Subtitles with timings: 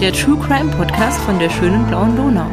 [0.00, 2.48] Der True Crime Podcast von der schönen blauen Donau.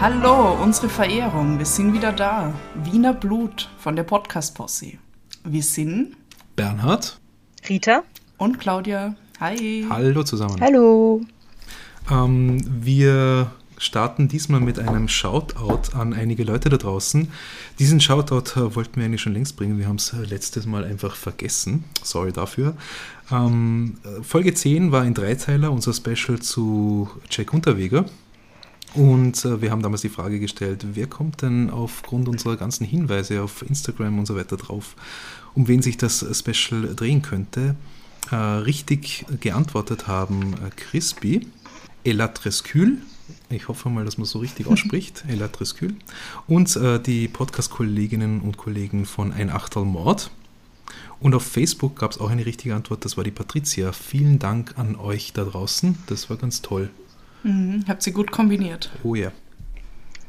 [0.00, 2.52] Hallo, unsere Verehrung, wir sind wieder da.
[2.82, 4.94] Wiener Blut von der Podcast Posse.
[5.44, 6.16] Wir sind
[6.56, 7.20] Bernhard.
[7.68, 8.02] Rita.
[8.36, 9.14] Und Claudia.
[9.38, 9.86] Hi.
[9.88, 10.60] Hallo zusammen.
[10.60, 11.20] Hallo.
[12.10, 17.28] Ähm, wir starten diesmal mit einem Shoutout an einige Leute da draußen.
[17.78, 19.78] Diesen Shoutout äh, wollten wir eigentlich schon längst bringen.
[19.78, 21.84] Wir haben es äh, letztes Mal einfach vergessen.
[22.02, 22.76] Sorry dafür.
[23.30, 28.06] Ähm, Folge 10 war ein Dreiteiler, unser Special zu Jack Unterweger.
[28.94, 33.42] Und äh, wir haben damals die Frage gestellt, wer kommt denn aufgrund unserer ganzen Hinweise
[33.42, 34.96] auf Instagram und so weiter drauf,
[35.54, 37.76] um wen sich das Special drehen könnte.
[38.30, 41.46] Äh, richtig geantwortet haben äh, Crispy,
[42.04, 42.98] Elatrescule,
[43.48, 45.94] ich hoffe mal, dass man so richtig ausspricht, Elatrescule,
[46.48, 50.30] und äh, die Podcast-Kolleginnen und Kollegen von Ein Achtel Mord.
[51.18, 53.92] Und auf Facebook gab es auch eine richtige Antwort, das war die Patricia.
[53.92, 56.90] Vielen Dank an euch da draußen, das war ganz toll.
[57.42, 58.90] Mhm, habt sie gut kombiniert.
[59.02, 59.32] Oh ja.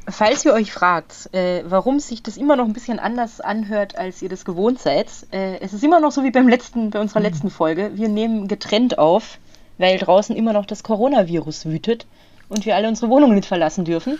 [0.09, 4.21] Falls ihr euch fragt, äh, warum sich das immer noch ein bisschen anders anhört, als
[4.21, 7.19] ihr das gewohnt seid, äh, es ist immer noch so wie beim letzten, bei unserer
[7.19, 7.91] letzten Folge.
[7.95, 9.37] Wir nehmen getrennt auf,
[9.77, 12.07] weil draußen immer noch das Coronavirus wütet
[12.49, 14.17] und wir alle unsere Wohnungen nicht verlassen dürfen.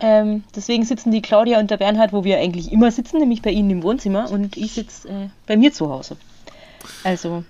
[0.00, 3.50] Ähm, deswegen sitzen die Claudia und der Bernhard, wo wir eigentlich immer sitzen, nämlich bei
[3.50, 6.16] ihnen im Wohnzimmer und ich sitze äh, bei mir zu Hause.
[7.04, 7.44] Also,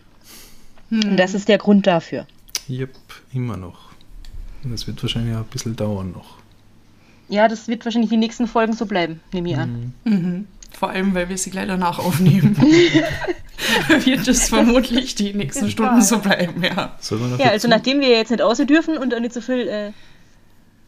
[0.88, 1.16] hm.
[1.16, 2.26] das ist der Grund dafür.
[2.66, 2.94] Jep,
[3.32, 3.90] immer noch.
[4.64, 6.38] Das wird wahrscheinlich ein bisschen dauern noch.
[7.28, 9.94] Ja, das wird wahrscheinlich die nächsten Folgen so bleiben, nehme ich an.
[10.04, 10.12] Mhm.
[10.12, 10.46] Mhm.
[10.72, 12.56] Vor allem, weil wir sie gleich danach aufnehmen.
[14.04, 16.96] wird es vermutlich die nächsten das Stunden so bleiben, ja.
[17.38, 19.92] Ja, also nachdem wir jetzt nicht außer dürfen und auch nicht so viel äh,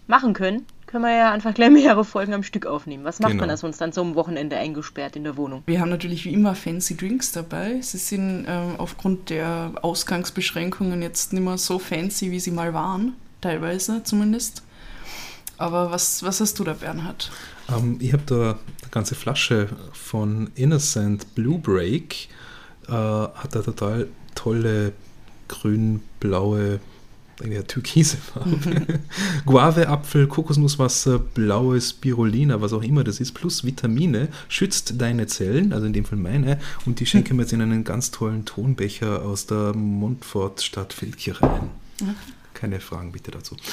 [0.06, 3.04] machen können, können wir ja einfach gleich mehrere Folgen am Stück aufnehmen.
[3.04, 3.42] Was macht genau.
[3.42, 5.62] man da sonst dann so am Wochenende eingesperrt in der Wohnung?
[5.66, 7.80] Wir haben natürlich wie immer fancy Drinks dabei.
[7.80, 13.14] Sie sind ähm, aufgrund der Ausgangsbeschränkungen jetzt nicht mehr so fancy, wie sie mal waren
[13.42, 14.62] teilweise zumindest.
[15.58, 17.30] Aber was, was hast du da, Bernhard?
[17.68, 22.28] Um, ähm, ich habe da eine ganze Flasche von Innocent Blue Break.
[22.92, 24.92] Uh, hat da total tolle
[25.48, 26.78] grün-blaue
[27.48, 28.98] ja, türkise Farbe.
[29.47, 35.72] Guave, Apfel, Kokosnusswasser, blaues Spirulina, was auch immer das ist, plus Vitamine, schützt deine Zellen,
[35.72, 39.22] also in dem Fall meine, und die schenken wir jetzt in einen ganz tollen Tonbecher
[39.22, 41.70] aus der Montfort Stadt Feldkirche ein.
[42.00, 42.14] Mhm
[42.62, 43.56] keine Fragen bitte dazu.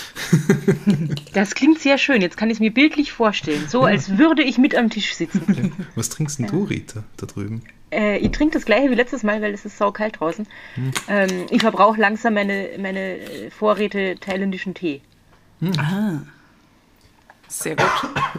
[1.34, 2.24] Das klingt sehr schön.
[2.24, 3.68] Jetzt kann ich es mir bildlich vorstellen.
[3.70, 5.72] So, als würde ich mit am Tisch sitzen.
[5.96, 7.62] Was trinkst denn du, Rita, da drüben?
[7.92, 10.48] Äh, ich trinke das gleiche wie letztes Mal, weil es ist saukalt draußen.
[10.74, 10.92] Hm.
[11.08, 15.02] Ähm, ich verbrauche langsam meine, meine äh, Vorräte thailändischen Tee.
[15.60, 15.74] Hm.
[15.78, 16.24] Aha.
[17.48, 17.86] Sehr gut.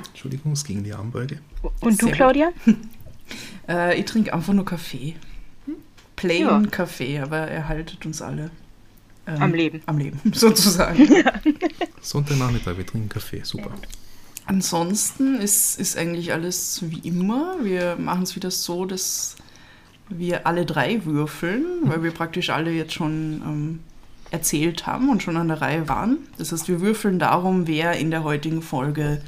[0.09, 1.39] Entschuldigung, es ging die Armbeuge.
[1.81, 2.53] Und du, Sehr Claudia?
[3.69, 5.15] äh, ich trinke einfach nur Kaffee.
[6.17, 6.63] Plain ja.
[6.71, 8.51] Kaffee, aber er haltet uns alle
[9.37, 9.83] ähm, am Leben.
[9.87, 11.13] Am Leben, sozusagen.
[11.13, 11.33] ja.
[12.01, 13.73] Sonntagnachmittag, wir trinken Kaffee, super.
[14.47, 17.57] Ansonsten ist, ist eigentlich alles wie immer.
[17.63, 19.37] Wir machen es wieder so, dass
[20.09, 23.81] wir alle drei würfeln, weil wir praktisch alle jetzt schon ähm,
[24.31, 26.19] erzählt haben und schon an der Reihe waren.
[26.39, 29.21] Das heißt, wir würfeln darum, wer in der heutigen Folge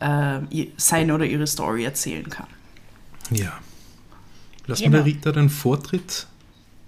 [0.00, 0.40] äh,
[0.76, 2.46] seine oder ihre Story erzählen kann.
[3.30, 3.58] Ja.
[4.66, 4.90] Lass genau.
[4.90, 6.26] mal der Rita den Vortritt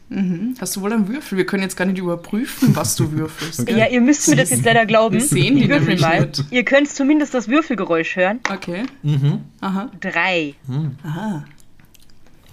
[0.08, 0.54] Mhm.
[0.60, 1.38] Hast du wohl einen Würfel?
[1.38, 3.60] Wir können jetzt gar nicht überprüfen, was du würfelst.
[3.62, 3.78] okay.
[3.78, 5.14] Ja, ihr müsst mir das jetzt leider glauben.
[5.14, 6.26] Wir sehen die Würfel mal.
[6.26, 6.44] Nicht.
[6.50, 8.40] Ihr könnt zumindest das Würfelgeräusch hören.
[8.50, 8.84] Okay.
[9.02, 9.40] Mhm.
[9.60, 9.90] Aha.
[10.00, 10.54] Drei.
[10.66, 10.96] Mhm.
[11.02, 11.44] Aha.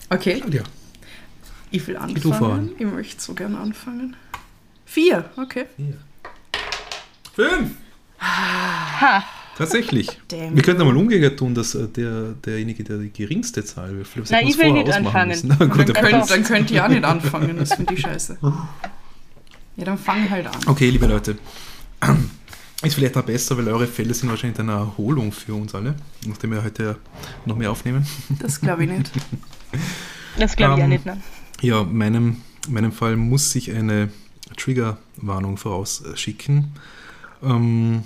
[0.09, 0.39] Okay.
[0.39, 0.63] Claudia.
[1.71, 2.71] Ich will anfangen.
[2.77, 4.15] Ich möchte so gerne anfangen.
[4.85, 5.29] Vier.
[5.37, 5.65] Okay.
[5.77, 5.97] Vier.
[7.33, 7.71] Fünf.
[8.19, 9.23] Ha.
[9.61, 10.07] Tatsächlich.
[10.27, 10.55] Damn.
[10.55, 14.41] Wir könnten mal umgekehrt tun, dass äh, der, derjenige, der die geringste Zahl wirft, Na,
[14.41, 15.39] ich will nicht anfangen.
[15.43, 18.39] Na, gut, dann, könnt, dann könnt ihr auch nicht anfangen, das finde ich scheiße.
[18.41, 20.59] Ja, dann fang halt an.
[20.65, 21.37] Okay, liebe Leute.
[22.83, 25.93] Ist vielleicht auch besser, weil eure Fälle sind wahrscheinlich eine Erholung für uns alle,
[26.25, 26.97] nachdem wir heute
[27.45, 28.07] noch mehr aufnehmen.
[28.39, 29.11] Das glaube ich nicht.
[30.39, 31.17] Das glaube ich um, auch ähm, nicht, ne?
[31.61, 32.37] Ja, meinem,
[32.67, 34.09] meinem Fall muss ich eine
[34.57, 36.71] Triggerwarnung vorausschicken.
[37.43, 38.03] Ähm,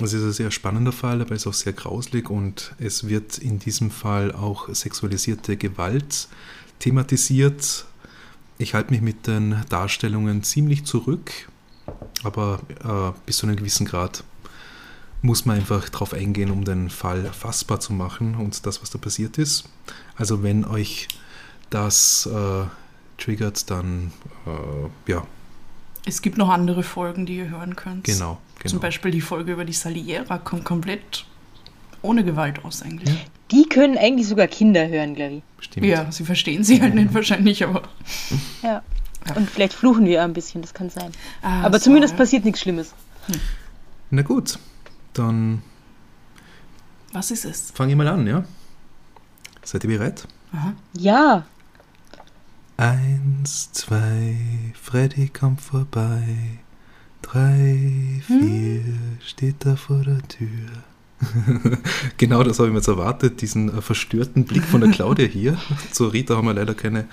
[0.00, 3.58] es ist ein sehr spannender Fall, aber ist auch sehr grauslig und es wird in
[3.58, 6.28] diesem Fall auch sexualisierte Gewalt
[6.80, 7.86] thematisiert.
[8.58, 11.30] Ich halte mich mit den Darstellungen ziemlich zurück,
[12.22, 14.24] aber äh, bis zu einem gewissen Grad
[15.22, 18.98] muss man einfach darauf eingehen, um den Fall fassbar zu machen und das, was da
[18.98, 19.64] passiert ist.
[20.16, 21.08] Also wenn euch
[21.70, 22.64] das äh,
[23.16, 24.12] triggert, dann
[24.46, 25.26] äh, ja,
[26.06, 28.04] es gibt noch andere Folgen, die ihr hören könnt.
[28.04, 28.70] Genau, genau.
[28.70, 31.24] Zum Beispiel die Folge über die Saliera kommt komplett
[32.02, 33.08] ohne Gewalt aus eigentlich.
[33.08, 33.20] Ja.
[33.50, 35.64] Die können eigentlich sogar Kinder hören, glaube ich.
[35.64, 35.86] Stimmt.
[35.86, 37.82] Ja, sie verstehen sie halt nicht wahrscheinlich, aber.
[38.62, 38.82] Ja.
[39.34, 41.10] Und vielleicht fluchen wir ein bisschen, das kann sein.
[41.40, 42.92] Ah, Aber so, zumindest passiert nichts Schlimmes.
[44.10, 44.58] Na gut,
[45.14, 45.62] dann
[47.12, 47.70] Was ist es?
[47.70, 48.44] fange ich mal an, ja?
[49.62, 50.28] Seid ihr bereit?
[50.52, 50.74] Aha.
[50.92, 51.46] Ja,
[52.76, 54.36] Eins, zwei,
[54.80, 56.24] Freddy kommt vorbei.
[57.22, 58.82] Drei, vier,
[59.24, 60.48] steht da vor der Tür.
[62.16, 65.56] genau das habe ich mir jetzt erwartet, diesen äh, verstörten Blick von der Claudia hier.
[65.92, 67.06] Zu Rita haben wir leider keine,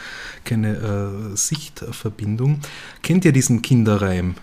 [0.43, 2.59] keine äh, Sichtverbindung.
[3.03, 4.35] Kennt ihr diesen Kinderreim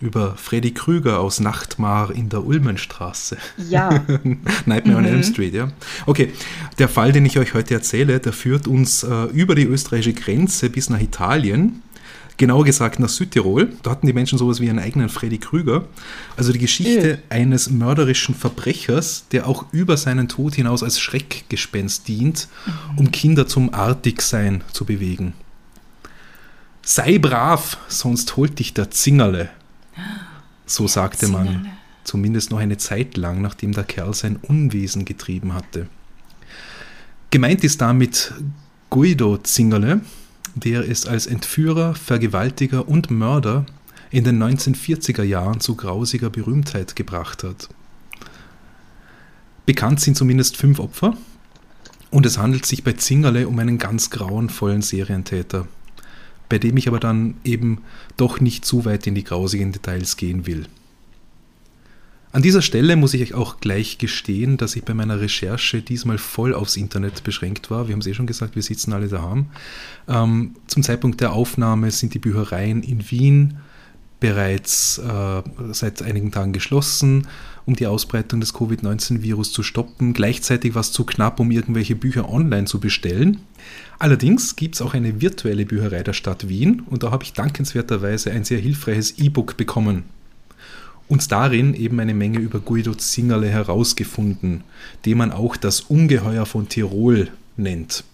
[0.00, 3.36] über Freddy Krüger aus Nachtmar in der Ulmenstraße?
[3.68, 4.04] ja.
[4.66, 5.70] Nightmare on Elm Street, ja.
[6.06, 6.32] Okay,
[6.78, 10.70] der Fall, den ich euch heute erzähle, der führt uns äh, über die österreichische Grenze
[10.70, 11.82] bis nach Italien.
[12.38, 13.72] Genauer gesagt nach Südtirol.
[13.82, 15.86] Da hatten die Menschen sowas wie einen eigenen Freddy Krüger.
[16.36, 22.46] Also die Geschichte eines mörderischen Verbrechers, der auch über seinen Tod hinaus als Schreckgespenst dient,
[22.96, 25.34] um Kinder zum Artigsein zu bewegen.
[26.82, 29.50] Sei brav, sonst holt dich der Zingerle.
[30.66, 31.68] So sagte man.
[32.04, 35.88] Zumindest noch eine Zeit lang, nachdem der Kerl sein Unwesen getrieben hatte.
[37.30, 38.32] Gemeint ist damit
[38.88, 40.00] Guido Zingerle,
[40.54, 43.66] der es als Entführer, Vergewaltiger und Mörder
[44.10, 47.68] in den 1940er Jahren zu grausiger Berühmtheit gebracht hat.
[49.66, 51.14] Bekannt sind zumindest fünf Opfer
[52.10, 55.68] und es handelt sich bei Zingerle um einen ganz grauenvollen Serientäter,
[56.48, 57.82] bei dem ich aber dann eben
[58.16, 60.66] doch nicht zu weit in die grausigen Details gehen will.
[62.30, 66.18] An dieser Stelle muss ich euch auch gleich gestehen, dass ich bei meiner Recherche diesmal
[66.18, 67.88] voll aufs Internet beschränkt war.
[67.88, 69.46] Wir haben es eh schon gesagt, wir sitzen alle daheim.
[70.06, 73.58] Ähm, zum Zeitpunkt der Aufnahme sind die Büchereien in Wien
[74.20, 75.42] bereits äh,
[75.72, 77.28] seit einigen Tagen geschlossen,
[77.66, 80.12] um die Ausbreitung des Covid-19-Virus zu stoppen.
[80.12, 83.40] Gleichzeitig war es zu knapp, um irgendwelche Bücher online zu bestellen.
[83.98, 88.30] Allerdings gibt es auch eine virtuelle Bücherei der Stadt Wien und da habe ich dankenswerterweise
[88.30, 90.04] ein sehr hilfreiches E-Book bekommen
[91.08, 94.62] und darin eben eine Menge über Guido Zingerle herausgefunden,
[95.04, 98.04] den man auch das Ungeheuer von Tirol nennt.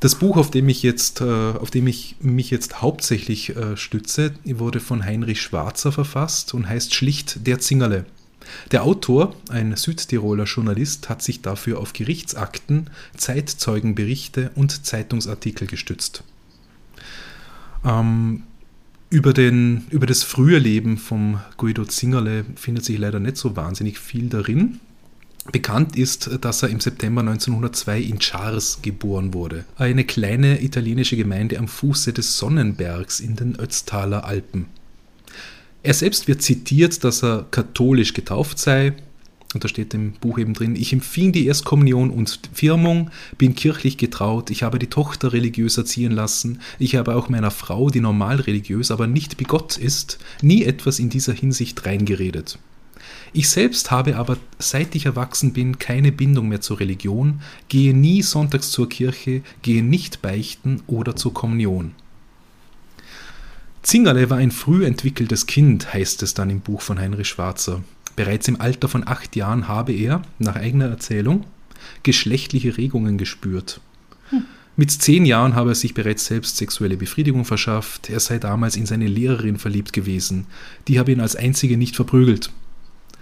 [0.00, 4.32] Das Buch, auf dem ich jetzt, äh, auf dem ich mich jetzt hauptsächlich äh, stütze,
[4.44, 8.06] wurde von Heinrich Schwarzer verfasst und heißt schlicht Der Zingerle.
[8.72, 16.24] Der Autor, ein Südtiroler Journalist, hat sich dafür auf Gerichtsakten, Zeitzeugenberichte und Zeitungsartikel gestützt.
[17.84, 18.44] Ähm,
[19.10, 23.98] über, den, über das frühe Leben vom Guido Zingerle findet sich leider nicht so wahnsinnig
[23.98, 24.80] viel darin.
[25.52, 31.58] Bekannt ist, dass er im September 1902 in Chars geboren wurde, eine kleine italienische Gemeinde
[31.58, 34.66] am Fuße des Sonnenbergs in den Ötztaler Alpen.
[35.82, 38.94] Er selbst wird zitiert, dass er katholisch getauft sei,
[39.54, 43.96] und da steht im Buch eben drin, ich empfing die Erstkommunion und Firmung, bin kirchlich
[43.96, 48.40] getraut, ich habe die Tochter religiös erziehen lassen, ich habe auch meiner Frau, die normal
[48.40, 52.58] religiös, aber nicht bigott ist, nie etwas in dieser Hinsicht reingeredet.
[53.32, 58.22] Ich selbst habe aber, seit ich erwachsen bin, keine Bindung mehr zur Religion, gehe nie
[58.22, 61.92] sonntags zur Kirche, gehe nicht beichten oder zur Kommunion.
[63.82, 67.82] Zingerle war ein früh entwickeltes Kind, heißt es dann im Buch von Heinrich Schwarzer.
[68.16, 71.44] Bereits im Alter von acht Jahren habe er, nach eigener Erzählung,
[72.02, 73.80] geschlechtliche Regungen gespürt.
[74.76, 78.08] Mit zehn Jahren habe er sich bereits selbst sexuelle Befriedigung verschafft.
[78.10, 80.46] Er sei damals in seine Lehrerin verliebt gewesen.
[80.88, 82.50] Die habe ihn als einzige nicht verprügelt.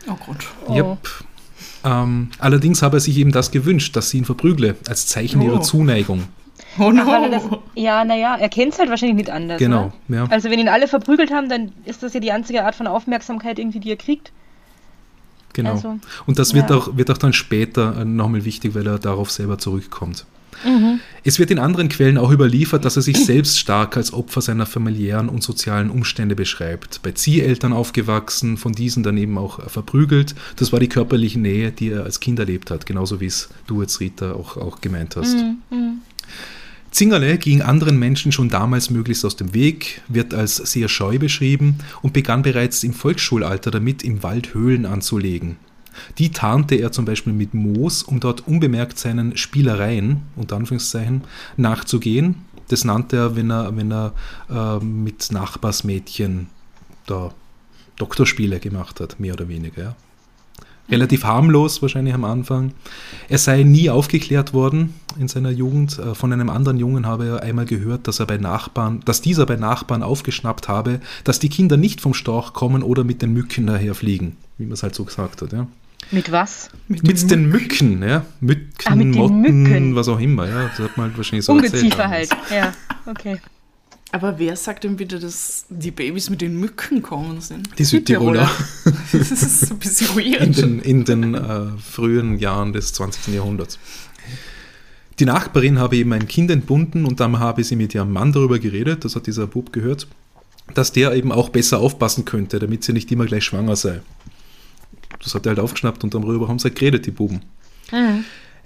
[0.08, 0.46] Oh Gott.
[0.66, 0.74] Oh.
[0.74, 0.98] Yep.
[1.84, 5.44] Ähm, allerdings habe er sich eben das gewünscht, dass sie ihn verprügle, als Zeichen Oh.
[5.44, 6.24] ihrer Zuneigung.
[6.78, 7.62] Oh Ach, weil er das, no.
[7.74, 9.58] ja, naja, er kennt es halt wahrscheinlich nicht anders.
[9.58, 10.16] Genau, Ne?
[10.18, 10.26] ja.
[10.26, 13.58] Also wenn ihn alle verprügelt haben, dann ist das ja die einzige Art von Aufmerksamkeit
[13.58, 14.32] irgendwie, die er kriegt.
[15.54, 15.72] Genau.
[15.72, 16.76] Also, Und das wird, ja.
[16.76, 20.24] auch, wird auch dann später äh, nochmal wichtig, weil er darauf selber zurückkommt.
[21.24, 24.66] Es wird in anderen Quellen auch überliefert, dass er sich selbst stark als Opfer seiner
[24.66, 27.02] familiären und sozialen Umstände beschreibt.
[27.02, 30.34] Bei Zieheltern aufgewachsen, von diesen dann eben auch verprügelt.
[30.56, 33.82] Das war die körperliche Nähe, die er als Kind erlebt hat, genauso wie es du
[33.82, 35.36] jetzt, Rita, auch, auch gemeint hast.
[36.90, 41.76] Zingerle ging anderen Menschen schon damals möglichst aus dem Weg, wird als sehr scheu beschrieben
[42.02, 45.56] und begann bereits im Volksschulalter damit, im Wald Höhlen anzulegen.
[46.19, 51.23] Die tarnte er zum Beispiel mit Moos, um dort unbemerkt seinen Spielereien, unter Anführungszeichen,
[51.57, 52.37] nachzugehen.
[52.69, 54.12] Das nannte er, wenn er, wenn er
[54.50, 56.49] äh, mit Nachbarsmädchen
[57.07, 57.33] da
[57.97, 59.83] Doktorspiele gemacht hat, mehr oder weniger.
[59.83, 59.97] Ja.
[60.90, 62.73] Relativ harmlos wahrscheinlich am Anfang.
[63.28, 65.99] Er sei nie aufgeklärt worden in seiner Jugend.
[65.99, 69.45] Äh, Von einem anderen Jungen habe er einmal gehört, dass er bei Nachbarn, dass dieser
[69.45, 73.67] bei Nachbarn aufgeschnappt habe, dass die Kinder nicht vom Storch kommen oder mit den Mücken
[73.67, 75.52] daherfliegen, wie man es halt so gesagt hat.
[75.52, 75.67] Ja.
[76.11, 76.71] Mit was?
[76.88, 78.25] Mit, mit den Mücken, ja.
[78.40, 79.95] Mücken, Ah, mit den Motten, Mücken.
[79.95, 80.69] was auch immer, ja.
[80.69, 82.31] Das hat man halt wahrscheinlich so Ungeziefer erzählt.
[82.49, 82.50] halt.
[82.50, 82.73] Ja,
[83.11, 83.37] okay.
[84.11, 87.69] Aber wer sagt denn bitte, dass die Babys mit den Mücken kommen sind?
[87.78, 88.50] Die Südtiroler.
[89.12, 90.57] Das ist ein bisschen in weird.
[90.59, 93.35] den, in den äh, frühen Jahren des 20.
[93.35, 93.78] Jahrhunderts.
[95.19, 98.59] Die Nachbarin habe eben ein Kind entbunden und dann habe sie mit ihrem Mann darüber
[98.59, 100.07] geredet, das hat dieser Bub gehört,
[100.75, 104.00] dass der eben auch besser aufpassen könnte, damit sie nicht immer gleich schwanger sei.
[105.22, 107.42] Das hat er halt aufgeschnappt und darüber haben sie halt geredet, die Buben.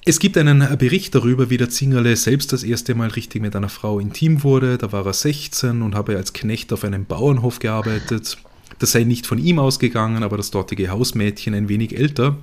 [0.05, 3.69] Es gibt einen Bericht darüber, wie der Zingerle selbst das erste Mal richtig mit einer
[3.69, 4.77] Frau intim wurde.
[4.77, 8.37] Da war er 16 und habe als Knecht auf einem Bauernhof gearbeitet.
[8.81, 12.37] Das sei nicht von ihm ausgegangen, aber das dortige Hausmädchen, ein wenig älter,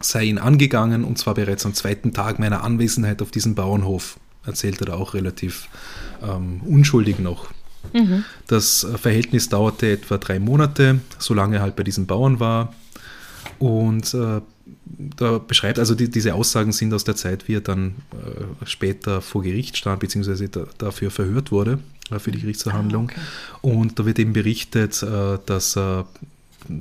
[0.00, 4.18] sei ihn angegangen und zwar bereits am zweiten Tag meiner Anwesenheit auf diesem Bauernhof.
[4.44, 5.68] Erzählt er da auch relativ
[6.20, 7.48] ähm, unschuldig noch.
[8.48, 12.74] Das äh, Verhältnis dauerte etwa drei Monate, solange er halt bei diesem Bauern war.
[13.58, 14.40] Und äh,
[15.16, 19.20] da beschreibt, also die, diese Aussagen sind aus der Zeit, wie er dann äh, später
[19.20, 21.78] vor Gericht stand, beziehungsweise da, dafür verhört wurde,
[22.10, 23.10] äh, für die Gerichtsverhandlung.
[23.62, 26.04] Und da wird eben berichtet, äh, dass, äh,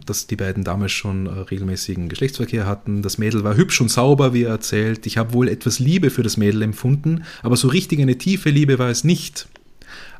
[0.05, 3.01] dass die beiden damals schon äh, regelmäßigen Geschlechtsverkehr hatten.
[3.01, 5.05] Das Mädel war hübsch und sauber, wie er erzählt.
[5.05, 8.79] Ich habe wohl etwas Liebe für das Mädel empfunden, aber so richtig eine tiefe Liebe
[8.79, 9.47] war es nicht.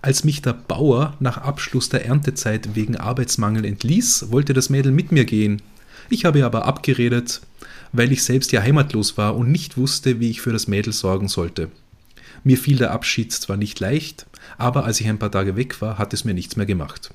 [0.01, 5.12] Als mich der Bauer nach Abschluss der Erntezeit wegen Arbeitsmangel entließ, wollte das Mädel mit
[5.12, 5.62] mir gehen.
[6.10, 7.42] Ich habe ihr aber abgeredet,
[7.92, 11.28] weil ich selbst ja heimatlos war und nicht wusste, wie ich für das Mädel sorgen
[11.28, 11.70] sollte.
[12.44, 14.26] Mir fiel der Abschied zwar nicht leicht,
[14.58, 17.12] aber als ich ein paar Tage weg war, hat es mir nichts mehr gemacht.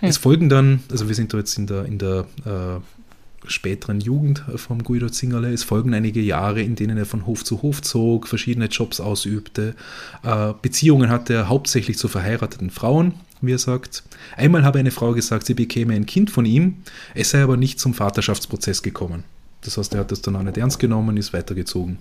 [0.00, 4.44] Es folgen dann, also wir sind da jetzt in der, in der äh, späteren Jugend
[4.56, 8.28] vom Guido Zingerle, es folgen einige Jahre, in denen er von Hof zu Hof zog,
[8.28, 9.74] verschiedene Jobs ausübte.
[10.22, 14.02] Äh, Beziehungen hatte er hauptsächlich zu verheirateten Frauen, wie er sagt.
[14.36, 16.76] Einmal habe eine Frau gesagt, sie bekäme ein Kind von ihm,
[17.14, 19.24] es sei aber nicht zum Vaterschaftsprozess gekommen.
[19.62, 21.98] Das heißt, er hat das dann auch nicht ernst genommen, ist weitergezogen.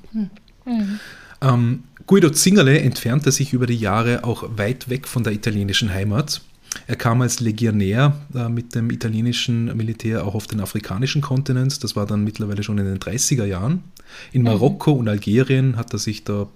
[1.41, 6.41] Ähm, Guido Zingerle entfernte sich über die Jahre auch weit weg von der italienischen Heimat.
[6.87, 11.83] Er kam als Legionär äh, mit dem italienischen Militär auch auf den afrikanischen Kontinent.
[11.83, 13.83] Das war dann mittlerweile schon in den 30er Jahren.
[14.31, 16.47] In Marokko und Algerien hat er sich da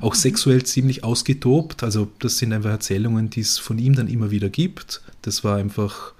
[0.00, 1.82] auch sexuell ziemlich ausgetobt.
[1.82, 5.02] Also das sind einfach Erzählungen, die es von ihm dann immer wieder gibt.
[5.22, 6.14] Das war einfach,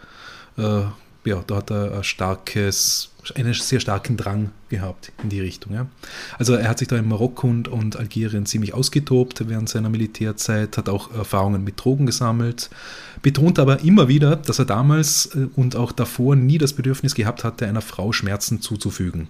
[0.58, 0.82] äh,
[1.24, 5.72] ja, da hat er ein starkes, einen sehr starken Drang gehabt in die Richtung.
[5.72, 5.86] Ja.
[6.38, 10.76] Also er hat sich da in Marokko und, und Algerien ziemlich ausgetobt während seiner Militärzeit,
[10.76, 12.68] hat auch Erfahrungen mit Drogen gesammelt,
[13.22, 17.42] betont aber immer wieder, dass er damals äh, und auch davor nie das Bedürfnis gehabt
[17.42, 19.28] hatte, einer Frau Schmerzen zuzufügen.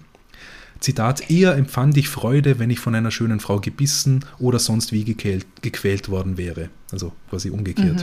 [0.81, 5.03] Zitat, eher empfand ich Freude, wenn ich von einer schönen Frau gebissen oder sonst wie
[5.03, 6.69] gequält, gequält worden wäre.
[6.91, 8.01] Also quasi umgekehrt.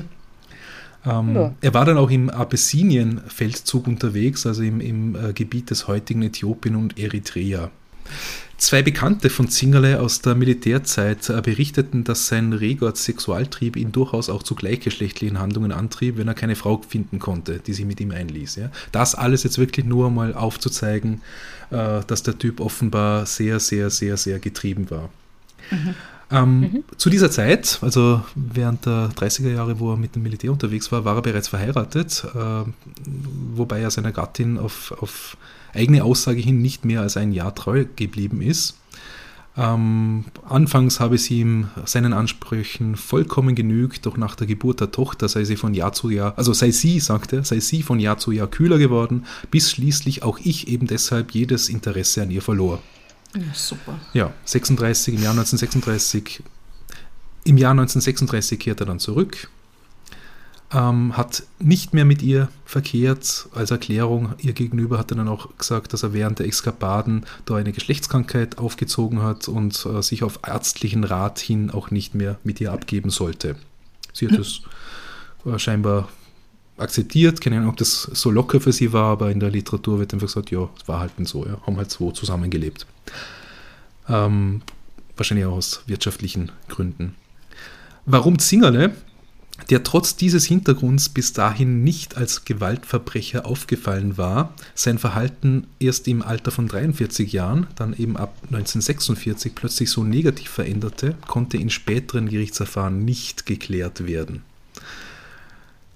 [1.04, 1.54] Ähm, Ja.
[1.61, 6.76] Er war dann auch im Abessinien-Feldzug unterwegs, also im, im äh, Gebiet des heutigen Äthiopien
[6.76, 7.70] und Eritrea.
[8.59, 14.29] Zwei Bekannte von Zingerle aus der Militärzeit äh, berichteten, dass sein reger Sexualtrieb ihn durchaus
[14.29, 18.11] auch zu gleichgeschlechtlichen Handlungen antrieb, wenn er keine Frau finden konnte, die sich mit ihm
[18.11, 18.57] einließ.
[18.57, 18.71] Ja.
[18.91, 21.23] Das alles jetzt wirklich nur mal aufzuzeigen,
[21.71, 25.09] äh, dass der Typ offenbar sehr, sehr, sehr, sehr getrieben war.
[26.31, 30.91] Ähm, Zu dieser Zeit, also während der 30er Jahre, wo er mit dem Militär unterwegs
[30.91, 32.65] war, war er bereits verheiratet, äh,
[33.55, 35.37] wobei er seiner Gattin auf, auf
[35.75, 38.78] eigene Aussage hin nicht mehr als ein Jahr treu geblieben ist.
[39.58, 45.28] Ähm, anfangs habe sie ihm seinen Ansprüchen vollkommen genügt, doch nach der Geburt der Tochter
[45.28, 48.18] sei sie von Jahr zu Jahr, also sei sie, sagt er, sei sie von Jahr
[48.18, 52.80] zu Jahr kühler geworden, bis schließlich auch ich eben deshalb jedes Interesse an ihr verlor.
[53.34, 53.98] Ja, super.
[54.14, 56.42] Ja, 36, im Jahr 1936.
[57.44, 59.50] Im Jahr 1936 kehrt er dann zurück,
[60.72, 63.48] ähm, hat nicht mehr mit ihr verkehrt.
[63.54, 67.56] Als Erklärung ihr gegenüber hat er dann auch gesagt, dass er während der Exkapaden da
[67.56, 72.60] eine Geschlechtskrankheit aufgezogen hat und äh, sich auf ärztlichen Rat hin auch nicht mehr mit
[72.60, 73.56] ihr abgeben sollte.
[74.12, 74.62] Sie hat es
[75.46, 76.08] äh, scheinbar
[76.76, 80.12] akzeptiert, keine Ahnung, ob das so locker für sie war, aber in der Literatur wird
[80.12, 82.87] einfach gesagt, ja, es war halt so, ja, haben halt so zusammengelebt.
[84.08, 84.62] Ähm,
[85.16, 87.14] wahrscheinlich auch aus wirtschaftlichen Gründen.
[88.06, 88.94] Warum Zingerle,
[89.71, 96.23] der trotz dieses Hintergrunds bis dahin nicht als Gewaltverbrecher aufgefallen war, sein Verhalten erst im
[96.23, 102.29] Alter von 43 Jahren, dann eben ab 1946 plötzlich so negativ veränderte, konnte in späteren
[102.29, 104.43] Gerichtsverfahren nicht geklärt werden.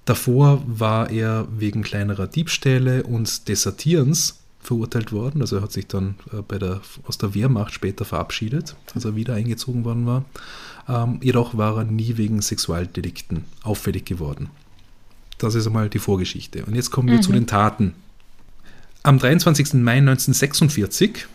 [0.04, 5.40] Davor war er wegen kleinerer Diebstähle und Desertierens verurteilt worden.
[5.40, 9.16] Also er hat sich dann äh, bei der, aus der Wehrmacht später verabschiedet, als er
[9.16, 10.25] wieder eingezogen worden war.
[10.88, 14.50] Ähm, jedoch war er nie wegen Sexualdelikten auffällig geworden.
[15.38, 16.64] Das ist einmal die Vorgeschichte.
[16.64, 17.94] Und jetzt kommen wir zu den Taten.
[19.02, 19.74] Am 23.
[19.74, 21.26] Mai 1946,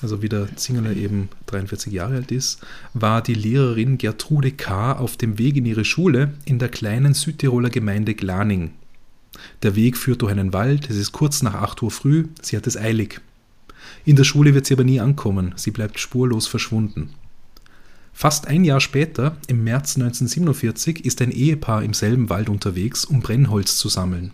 [0.00, 2.60] also wie der Zingerle eben 43 Jahre alt ist,
[2.94, 4.92] war die Lehrerin Gertrude K.
[4.92, 8.70] auf dem Weg in ihre Schule in der kleinen Südtiroler Gemeinde Glaning.
[9.62, 12.66] Der Weg führt durch einen Wald, es ist kurz nach 8 Uhr früh, sie hat
[12.66, 13.20] es eilig.
[14.06, 17.10] In der Schule wird sie aber nie ankommen, sie bleibt spurlos verschwunden.
[18.16, 23.20] Fast ein Jahr später, im März 1947, ist ein Ehepaar im selben Wald unterwegs, um
[23.20, 24.30] Brennholz zu sammeln.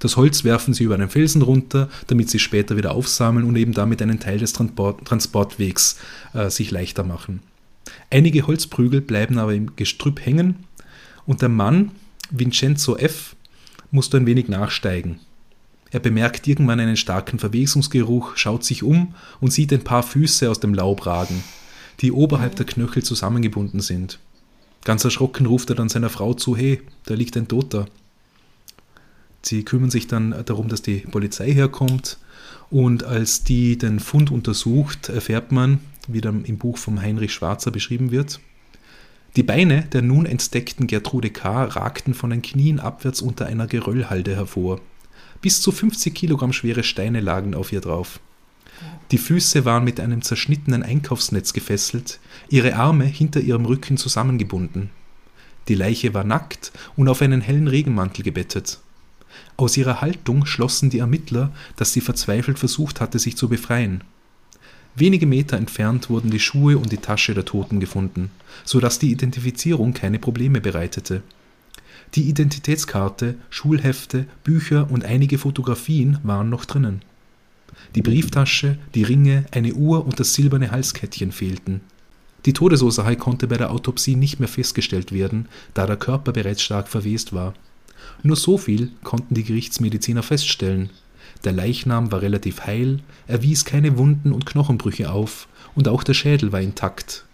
[0.00, 3.72] Das Holz werfen sie über einen Felsen runter, damit sie später wieder aufsammeln und eben
[3.72, 5.98] damit einen Teil des Transport Transportwegs
[6.32, 7.40] äh, sich leichter machen.
[8.10, 10.56] Einige Holzprügel bleiben aber im Gestrüpp hängen
[11.24, 11.92] und der Mann,
[12.30, 13.36] Vincenzo F.,
[13.92, 15.20] muss ein wenig nachsteigen.
[15.92, 20.58] Er bemerkt irgendwann einen starken Verwesungsgeruch, schaut sich um und sieht ein paar Füße aus
[20.58, 21.44] dem Laub ragen,
[22.00, 24.18] die oberhalb der Knöchel zusammengebunden sind.
[24.84, 27.86] Ganz erschrocken ruft er dann seiner Frau zu, hey, da liegt ein Toter.
[29.42, 32.18] Sie kümmern sich dann darum, dass die Polizei herkommt.
[32.70, 37.70] Und als die den Fund untersucht, erfährt man, wie dann im Buch von Heinrich Schwarzer
[37.70, 38.40] beschrieben wird,
[39.36, 41.64] die Beine der nun entdeckten Gertrude K.
[41.64, 44.80] ragten von den Knien abwärts unter einer Geröllhalde hervor.
[45.40, 48.20] Bis zu 50 Kilogramm schwere Steine lagen auf ihr drauf.
[49.10, 54.90] Die Füße waren mit einem zerschnittenen Einkaufsnetz gefesselt, ihre Arme hinter ihrem Rücken zusammengebunden.
[55.68, 58.80] Die Leiche war nackt und auf einen hellen Regenmantel gebettet.
[59.56, 64.02] Aus ihrer Haltung schlossen die Ermittler, dass sie verzweifelt versucht hatte, sich zu befreien.
[64.96, 68.30] Wenige Meter entfernt wurden die Schuhe und die Tasche der Toten gefunden,
[68.64, 71.22] so dass die Identifizierung keine Probleme bereitete.
[72.14, 77.02] Die Identitätskarte, Schulhefte, Bücher und einige Fotografien waren noch drinnen.
[77.94, 81.80] Die Brieftasche, die Ringe, eine Uhr und das silberne Halskettchen fehlten.
[82.46, 86.88] Die Todesursache konnte bei der Autopsie nicht mehr festgestellt werden, da der Körper bereits stark
[86.88, 87.54] verwest war.
[88.22, 90.90] Nur so viel konnten die Gerichtsmediziner feststellen.
[91.44, 96.14] Der Leichnam war relativ heil, er wies keine Wunden und Knochenbrüche auf, und auch der
[96.14, 97.24] Schädel war intakt.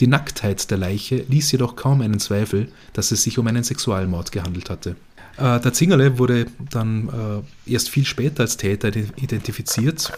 [0.00, 4.32] Die Nacktheit der Leiche ließ jedoch kaum einen Zweifel, dass es sich um einen Sexualmord
[4.32, 4.96] gehandelt hatte.
[5.36, 10.12] Äh, der Zingerle wurde dann äh, erst viel später als Täter identifiziert,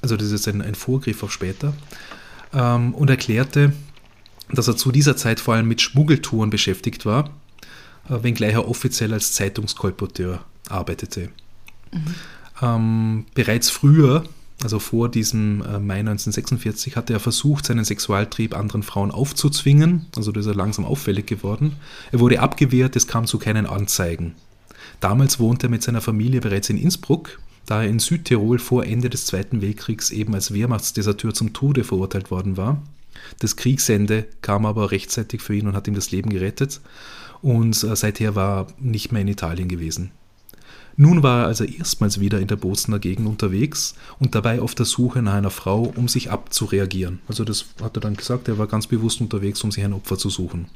[0.00, 1.72] also das ist ein, ein Vorgriff auf später,
[2.52, 3.72] ähm, und erklärte,
[4.50, 7.30] dass er zu dieser Zeit vor allem mit Schmuggeltouren beschäftigt war,
[8.08, 11.28] äh, wenngleich er offiziell als Zeitungskolporteur arbeitete.
[11.92, 12.14] Mhm.
[12.60, 14.24] Ähm, bereits früher
[14.64, 20.06] also vor diesem äh, Mai 1946, hatte er versucht, seinen Sexualtrieb anderen Frauen aufzuzwingen.
[20.16, 21.76] Also da ist er langsam auffällig geworden.
[22.12, 24.34] Er wurde abgewehrt, es kam zu keinen Anzeigen.
[25.00, 29.10] Damals wohnte er mit seiner Familie bereits in Innsbruck, da er in Südtirol vor Ende
[29.10, 32.82] des Zweiten Weltkriegs eben als Wehrmachtsdeserteur zum Tode verurteilt worden war.
[33.38, 36.80] Das Kriegsende kam aber rechtzeitig für ihn und hat ihm das Leben gerettet.
[37.40, 40.12] Und äh, seither war er nicht mehr in Italien gewesen.
[40.96, 44.86] Nun war er also erstmals wieder in der Bozener Gegend unterwegs und dabei auf der
[44.86, 47.20] Suche nach einer Frau, um sich abzureagieren.
[47.28, 50.18] Also das hat er dann gesagt, er war ganz bewusst unterwegs, um sich ein Opfer
[50.18, 50.66] zu suchen.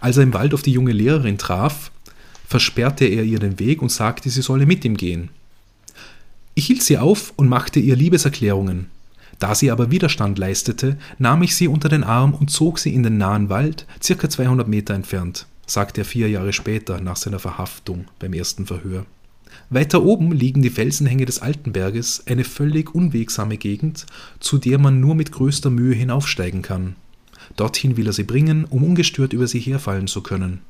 [0.00, 1.90] Als er im Wald auf die junge Lehrerin traf,
[2.46, 5.30] versperrte er ihr den Weg und sagte, sie solle mit ihm gehen.
[6.54, 8.86] Ich hielt sie auf und machte ihr Liebeserklärungen.
[9.38, 13.02] Da sie aber Widerstand leistete, nahm ich sie unter den Arm und zog sie in
[13.02, 18.06] den nahen Wald, circa 200 Meter entfernt, sagte er vier Jahre später nach seiner Verhaftung
[18.18, 19.04] beim ersten Verhör.
[19.68, 24.06] Weiter oben liegen die Felsenhänge des Altenberges, eine völlig unwegsame Gegend,
[24.40, 26.96] zu der man nur mit größter Mühe hinaufsteigen kann.
[27.56, 30.60] Dorthin will er sie bringen, um ungestört über sie herfallen zu können.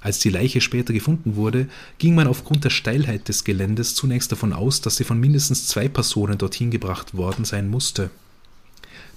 [0.00, 1.66] Als die Leiche später gefunden wurde,
[1.98, 5.88] ging man aufgrund der Steilheit des Geländes zunächst davon aus, dass sie von mindestens zwei
[5.88, 8.10] Personen dorthin gebracht worden sein musste.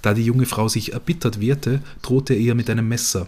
[0.01, 3.27] Da die junge Frau sich erbittert wehrte, drohte er ihr mit einem Messer.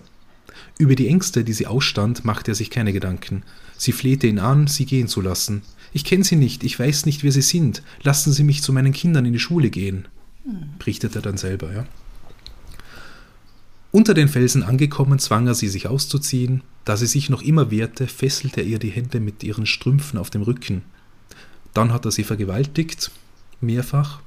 [0.79, 3.43] Über die Ängste, die sie ausstand, machte er sich keine Gedanken.
[3.77, 5.61] Sie flehte ihn an, sie gehen zu lassen.
[5.93, 7.83] Ich kenne sie nicht, ich weiß nicht, wer sie sind.
[8.01, 10.07] Lassen Sie mich zu meinen Kindern in die Schule gehen,
[10.79, 11.71] berichtet er dann selber.
[11.71, 11.85] Ja.
[13.91, 16.63] Unter den Felsen angekommen, zwang er sie, sich auszuziehen.
[16.86, 20.30] Da sie sich noch immer wehrte, fesselte er ihr die Hände mit ihren Strümpfen auf
[20.30, 20.84] dem Rücken.
[21.74, 23.12] Dann hat er sie vergewaltigt,
[23.62, 24.19] mehrfach.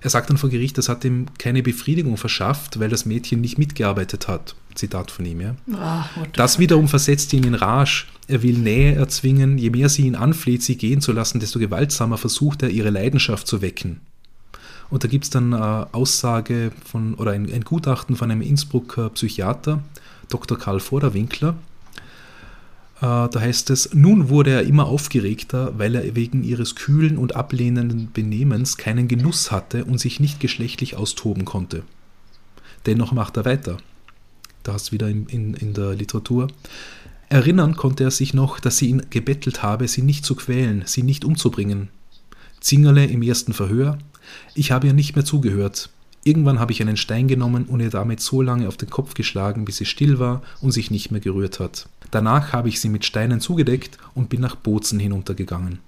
[0.00, 3.58] Er sagt dann vor Gericht, das hat ihm keine Befriedigung verschafft, weil das Mädchen nicht
[3.58, 4.54] mitgearbeitet hat.
[4.74, 5.56] Zitat von ihm, ja.
[5.72, 8.06] Oh, das wiederum versetzt ihn in Rage.
[8.28, 9.58] Er will Nähe erzwingen.
[9.58, 13.46] Je mehr sie ihn anfleht, sie gehen zu lassen, desto gewaltsamer versucht er, ihre Leidenschaft
[13.46, 14.00] zu wecken.
[14.88, 19.10] Und da gibt es dann eine Aussage von, oder ein, ein Gutachten von einem Innsbrucker
[19.10, 19.82] Psychiater,
[20.28, 20.58] Dr.
[20.58, 21.67] Karl Vorderwinkler, äh,
[23.00, 28.10] da heißt es, nun wurde er immer aufgeregter, weil er wegen ihres kühlen und ablehnenden
[28.12, 31.84] Benehmens keinen Genuss hatte und sich nicht geschlechtlich austoben konnte.
[32.86, 33.76] Dennoch macht er weiter.
[34.64, 36.48] Da hast du wieder in, in, in der Literatur.
[37.28, 41.02] Erinnern konnte er sich noch, dass sie ihn gebettelt habe, sie nicht zu quälen, sie
[41.02, 41.90] nicht umzubringen.
[42.60, 43.98] Zingerle im ersten Verhör.
[44.54, 45.90] Ich habe ihr nicht mehr zugehört.
[46.24, 49.64] Irgendwann habe ich einen Stein genommen und ihr damit so lange auf den Kopf geschlagen,
[49.64, 51.88] bis sie still war und sich nicht mehr gerührt hat.
[52.10, 55.80] Danach habe ich sie mit Steinen zugedeckt und bin nach Bozen hinuntergegangen.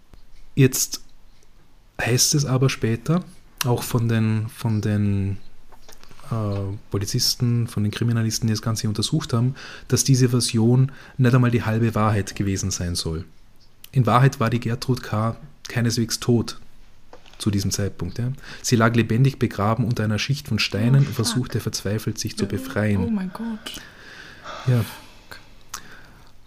[0.55, 1.01] Jetzt
[2.01, 3.25] heißt es aber später,
[3.65, 5.39] auch von den, von den
[6.31, 6.35] äh,
[6.91, 9.55] Polizisten, von den Kriminalisten, die das Ganze untersucht haben,
[9.89, 13.25] dass diese Version nicht einmal die halbe Wahrheit gewesen sein soll.
[13.93, 15.37] In Wahrheit war die Gertrud K.
[15.69, 16.59] keineswegs tot
[17.39, 18.19] zu diesem Zeitpunkt.
[18.19, 18.33] Ja.
[18.63, 22.47] Sie lag lebendig begraben unter einer Schicht von Steinen Oh, und versuchte verzweifelt, sich zu
[22.47, 23.05] befreien.
[23.05, 23.81] Oh mein Gott.
[24.67, 24.85] Ja.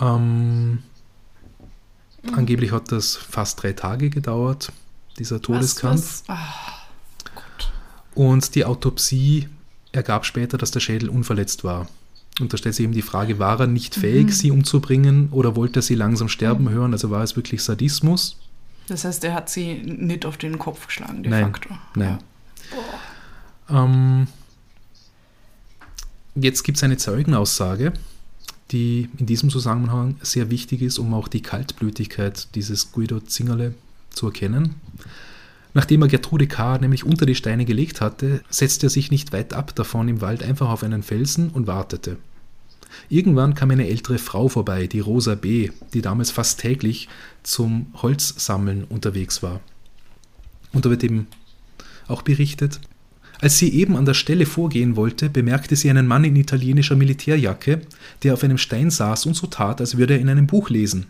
[0.04, 0.80] Ähm,
[2.32, 4.72] Angeblich hat das fast drei Tage gedauert,
[5.20, 6.02] dieser Todeskampf.
[6.02, 6.38] Was, was?
[6.38, 6.48] Ah.
[8.16, 9.50] Und die Autopsie
[9.92, 11.88] ergab später, dass der Schädel unverletzt war.
[12.40, 14.32] Und da stellt sich eben die Frage, war er nicht fähig, Mhm.
[14.32, 16.94] sie umzubringen oder wollte er sie langsam sterben hören?
[16.94, 18.38] Also war es wirklich Sadismus?
[18.88, 21.70] Das heißt, er hat sie nicht auf den Kopf geschlagen, de Nein, facto.
[21.96, 22.20] nein.
[23.70, 24.28] Ähm,
[26.36, 27.94] jetzt gibt es eine Zeugenaussage,
[28.74, 33.76] die in diesem Zusammenhang sehr wichtig ist, um auch die Kaltblütigkeit dieses Guido Zingerle
[34.10, 34.76] zu erkennen.
[35.74, 36.78] Nachdem er Gertrude K.
[36.80, 40.44] nämlich unter die Steine gelegt hatte, setzte er sich nicht weit ab davon im Wald
[40.44, 42.18] einfach auf einen Felsen und wartete.
[43.10, 47.10] Irgendwann kam eine ältere Frau vorbei, die Rosa B., die damals fast täglich
[47.42, 49.62] zum Holzsammeln unterwegs war.
[50.74, 51.28] Und da wird eben
[52.08, 52.80] auch berichtet,
[53.44, 57.82] als sie eben an der Stelle vorgehen wollte, bemerkte sie einen Mann in italienischer Militärjacke,
[58.24, 61.08] der auf einem Stein saß und so tat, als würde er in einem Buch lesen.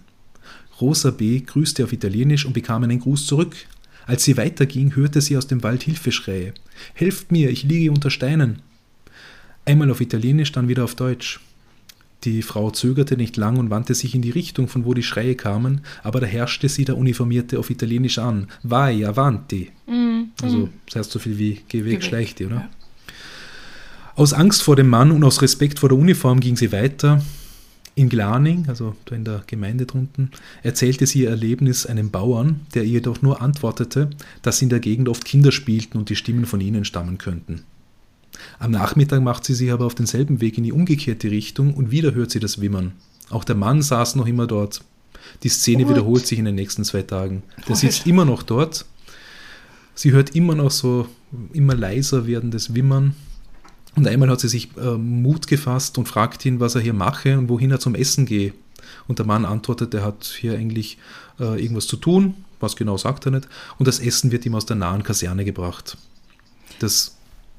[0.82, 1.42] Rosa B.
[1.42, 3.56] grüßte auf Italienisch und bekam einen Gruß zurück.
[4.08, 6.56] Als sie weiterging, hörte sie aus dem Wald Hilfeschreie.
[6.96, 8.64] Helft mir, ich liege unter Steinen.
[9.64, 11.40] Einmal auf Italienisch, dann wieder auf Deutsch.
[12.24, 15.36] Die Frau zögerte nicht lang und wandte sich in die Richtung, von wo die Schreie
[15.36, 18.48] kamen, aber da herrschte sie der Uniformierte auf Italienisch an.
[18.64, 19.72] Vai, avanti.
[20.42, 22.56] Also, das heißt so viel wie geh weg, schleich dir, oder?
[22.56, 22.70] Ja.
[24.16, 27.22] Aus Angst vor dem Mann und aus Respekt vor der Uniform ging sie weiter.
[27.96, 30.32] In Glaning, also da in der Gemeinde drunten,
[30.64, 34.10] erzählte sie ihr Erlebnis einem Bauern, der ihr jedoch nur antwortete,
[34.42, 37.64] dass in der Gegend oft Kinder spielten und die Stimmen von ihnen stammen könnten.
[38.60, 42.14] Am Nachmittag macht sie sich aber auf denselben Weg in die umgekehrte Richtung und wieder
[42.14, 42.94] hört sie das Wimmern.
[43.30, 44.82] Auch der Mann saß noch immer dort.
[45.44, 45.92] Die Szene What?
[45.92, 47.44] wiederholt sich in den nächsten zwei Tagen.
[47.60, 47.78] Der What?
[47.78, 48.86] sitzt immer noch dort.
[49.96, 51.08] Sie hört immer noch so
[51.54, 53.16] immer leiser werdendes Wimmern.
[53.96, 57.38] Und einmal hat sie sich äh, Mut gefasst und fragt ihn, was er hier mache
[57.38, 58.54] und wohin er zum Essen gehe.
[59.08, 60.98] Und der Mann antwortet, er hat hier eigentlich
[61.40, 62.36] äh, irgendwas zu tun.
[62.60, 63.48] Was genau sagt er nicht.
[63.78, 65.98] Und das Essen wird ihm aus der nahen Kaserne gebracht.
[66.80, 67.16] Das,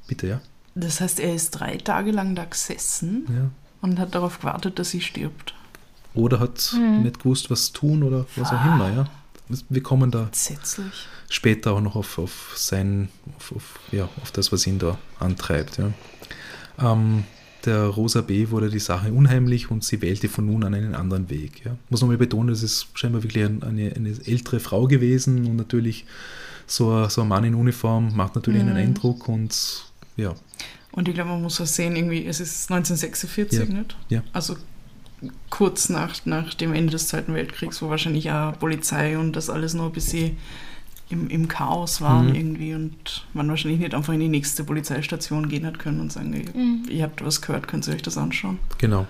[0.07, 0.41] bitte, ja?
[0.75, 3.49] Das heißt, er ist drei Tage lang da gesessen ja.
[3.81, 5.55] und hat darauf gewartet, dass sie stirbt.
[6.13, 9.07] Oder hat nicht gewusst, was tun oder was auch immer, ja.
[9.69, 11.07] Wir kommen da Entsetzlich.
[11.29, 15.77] später auch noch auf, auf sein, auf, auf, ja, auf das, was ihn da antreibt.
[15.77, 15.91] Ja.
[16.79, 17.25] Ähm,
[17.65, 18.49] der Rosa B.
[18.49, 21.63] wurde die Sache unheimlich und sie wählte von nun an einen anderen Weg.
[21.65, 21.75] Ja.
[21.89, 26.05] Muss nochmal betonen, es ist scheinbar wirklich ein, eine, eine ältere Frau gewesen und natürlich
[26.67, 29.85] so ein, so ein Mann in Uniform macht natürlich einen Eindruck und
[30.17, 30.33] ja,
[30.95, 33.65] Und ich glaube, man muss auch sehen, irgendwie, es ist 1946, Ja.
[33.65, 33.95] nicht?
[34.09, 34.23] Ja.
[34.33, 34.55] Also
[35.49, 39.73] kurz nach, nach dem Ende des Zweiten Weltkriegs, wo wahrscheinlich auch Polizei und das alles
[39.73, 40.37] noch ein bisschen
[41.09, 42.35] im, im Chaos waren Mhm.
[42.35, 46.33] irgendwie und man wahrscheinlich nicht einfach in die nächste Polizeistation gehen hat können und sagen,
[46.33, 48.57] ihr, ihr habt was gehört, könnt ihr euch das anschauen.
[48.79, 49.05] Genau.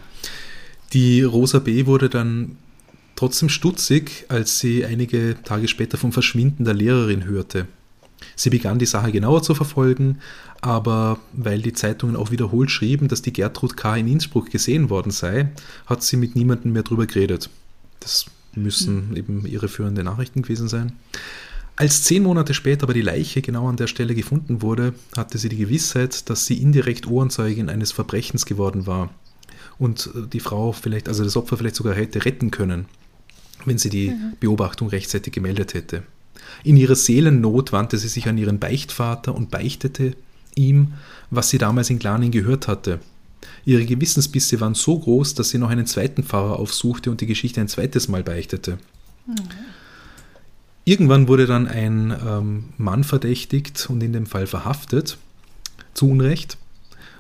[0.94, 1.86] Die Rosa B.
[1.86, 2.58] wurde dann
[3.16, 7.68] trotzdem stutzig, als sie einige Tage später vom Verschwinden der Lehrerin hörte.
[8.36, 10.20] Sie begann die Sache genauer zu verfolgen,
[10.62, 13.98] aber weil die Zeitungen auch wiederholt schrieben, dass die Gertrud K.
[13.98, 15.52] in Innsbruck gesehen worden sei,
[15.86, 17.50] hat sie mit niemandem mehr drüber geredet.
[18.00, 18.26] Das
[18.56, 20.94] müssen eben irreführende Nachrichten gewesen sein.
[21.78, 25.50] Als zehn Monate später aber die Leiche genau an der Stelle gefunden wurde, hatte sie
[25.50, 29.10] die Gewissheit, dass sie indirekt Ohrenzeugin eines Verbrechens geworden war
[29.78, 32.86] und äh, die Frau vielleicht, also das Opfer vielleicht sogar hätte retten können,
[33.66, 36.04] wenn sie die Beobachtung rechtzeitig gemeldet hätte.
[36.64, 40.14] In ihrer Seelennot wandte sie sich an ihren Beichtvater und beichtete
[40.56, 40.94] ihm,
[41.30, 43.00] was sie damals in Glaning gehört hatte.
[43.66, 47.62] Ihre Gewissensbisse waren so groß, dass sie noch einen zweiten Pfarrer aufsuchte und die Geschichte
[47.62, 48.78] ein zweites Mal beichtete.
[50.84, 55.18] Irgendwann wurde dann ein ähm, Mann verdächtigt und in dem Fall verhaftet,
[55.96, 56.58] zu Unrecht.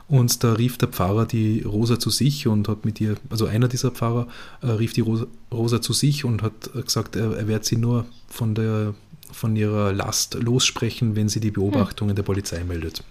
[0.08, 3.68] Und da rief der Pfarrer die Rosa zu sich und hat mit ihr, also einer
[3.68, 4.28] dieser Pfarrer
[4.62, 8.06] äh, rief die Rosa, Rosa zu sich und hat gesagt, er, er werde sie nur
[8.28, 8.94] von, der,
[9.36, 13.04] von ihrer Last lossprechen, wenn sie die Beobachtungen der Polizei meldet.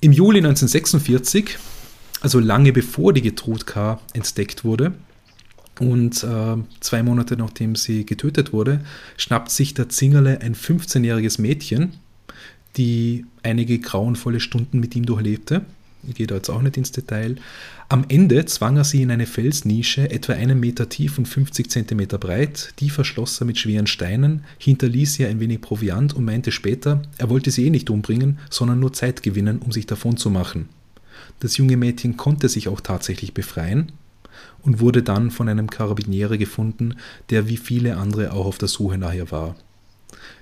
[0.00, 1.58] Im Juli 1946,
[2.20, 4.00] also lange bevor die Gertrud K.
[4.14, 4.94] entdeckt wurde,
[5.80, 8.80] Und äh, zwei Monate nachdem sie getötet wurde,
[9.16, 11.94] schnappt sich der Zingerle ein 15-jähriges Mädchen,
[12.76, 15.62] die einige grauenvolle Stunden mit ihm durchlebte.
[16.08, 17.36] Ich gehe da jetzt auch nicht ins Detail.
[17.88, 22.18] Am Ende zwang er sie in eine Felsnische, etwa einen Meter tief und 50 Zentimeter
[22.18, 22.74] breit.
[22.80, 27.30] Die verschloss er mit schweren Steinen, hinterließ ihr ein wenig Proviant und meinte später, er
[27.30, 30.68] wollte sie eh nicht umbringen, sondern nur Zeit gewinnen, um sich davon zu machen.
[31.40, 33.92] Das junge Mädchen konnte sich auch tatsächlich befreien
[34.62, 36.96] und wurde dann von einem Karabiniere gefunden,
[37.30, 39.56] der wie viele andere auch auf der Suche nachher war.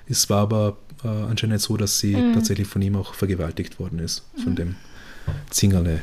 [0.08, 2.34] Es war aber äh, anscheinend so, dass sie mhm.
[2.34, 4.56] tatsächlich von ihm auch vergewaltigt worden ist, von mhm.
[4.56, 4.74] dem
[5.50, 6.00] Zingerle.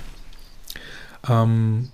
[1.27, 1.89] Ähm,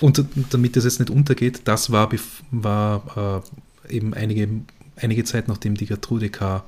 [0.00, 2.10] und damit das jetzt nicht untergeht, das war,
[2.50, 3.42] war
[3.88, 4.48] äh, eben einige,
[4.96, 6.64] einige Zeit nachdem die Gertrude K.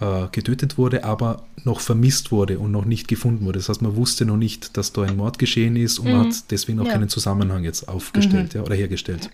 [0.00, 3.58] Äh, getötet wurde, aber noch vermisst wurde und noch nicht gefunden wurde.
[3.58, 6.18] Das heißt, man wusste noch nicht, dass da ein Mord geschehen ist und mhm.
[6.18, 6.92] hat deswegen auch ja.
[6.92, 8.60] keinen Zusammenhang jetzt aufgestellt mhm.
[8.60, 9.28] ja, oder hergestellt.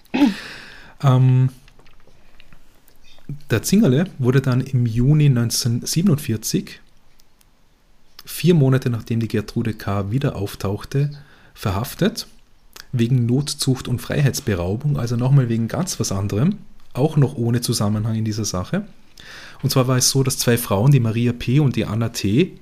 [1.03, 1.51] Ähm,
[3.51, 6.81] der Zingerle wurde dann im Juni 1947
[8.25, 10.11] vier Monate nachdem die Gertrude K.
[10.11, 11.11] wieder auftauchte,
[11.55, 12.27] verhaftet,
[12.93, 16.59] wegen Notzucht und Freiheitsberaubung, also nochmal wegen ganz was anderem,
[16.93, 18.85] auch noch ohne Zusammenhang in dieser Sache.
[19.63, 21.61] Und zwar war es so, dass zwei Frauen, die Maria P.
[21.61, 22.53] und die Anna T.,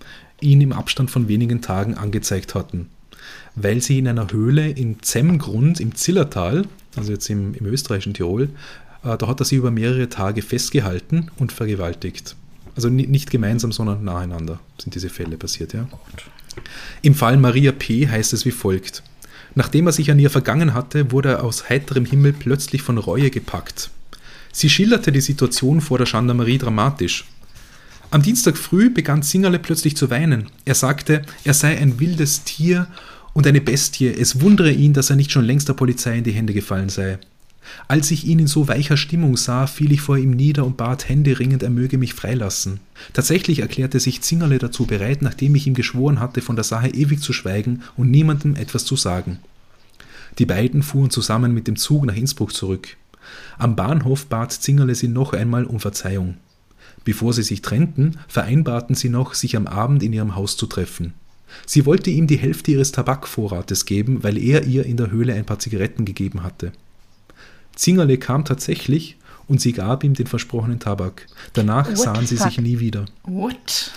[0.41, 2.89] ihn im Abstand von wenigen Tagen angezeigt hatten,
[3.55, 8.51] weil sie in einer Höhle in Zemmgrund im Zillertal, also jetzt im, im österreichischen Tirol,
[9.05, 12.37] äh, da hat er sie über mehrere Tage festgehalten und vergewaltigt.
[12.75, 15.87] Also nicht gemeinsam, sondern nacheinander sind diese Fälle passiert, ja.
[17.03, 18.09] Im Fall Maria P.
[18.09, 19.03] heißt es wie folgt.
[19.55, 23.31] Nachdem er sich an ihr vergangen hatte, wurde er aus heiterem Himmel plötzlich von Reue
[23.31, 23.91] gepackt.
[24.53, 27.25] Sie schilderte die Situation vor der Gendarmerie dramatisch.
[28.11, 30.51] Am Dienstag früh begann Zingerle plötzlich zu weinen.
[30.67, 32.87] Er sagte, er sei ein wildes Tier
[33.33, 34.09] und eine Bestie.
[34.09, 37.19] Es wundere ihn, dass er nicht schon längst der Polizei in die Hände gefallen sei.
[37.89, 41.09] Als ich ihn in so weicher Stimmung sah, fiel ich vor ihm nieder und bat
[41.09, 42.81] händeringend, er möge mich freilassen.
[43.13, 47.21] Tatsächlich erklärte sich Zingerle dazu bereit, nachdem ich ihm geschworen hatte, von der Sache ewig
[47.21, 49.39] zu schweigen und niemandem etwas zu sagen.
[50.39, 52.97] Die beiden fuhren zusammen mit dem Zug nach Innsbruck zurück.
[53.59, 56.37] Am Bahnhof bat Zingerle sie noch einmal um Verzeihung.
[57.05, 61.15] Bevor sie sich trennten, vereinbarten sie noch, sich am Abend in ihrem Haus zu treffen.
[61.67, 65.45] Sie wollte ihm die Hälfte ihres Tabakvorrates geben, weil er ihr in der Höhle ein
[65.45, 66.73] paar Zigaretten gegeben hatte.
[67.75, 69.17] Zingerle kam tatsächlich
[69.49, 71.27] und sie gab ihm den versprochenen Tabak.
[71.53, 73.07] Danach What sahen sie sich nie wieder.
[73.25, 73.91] What?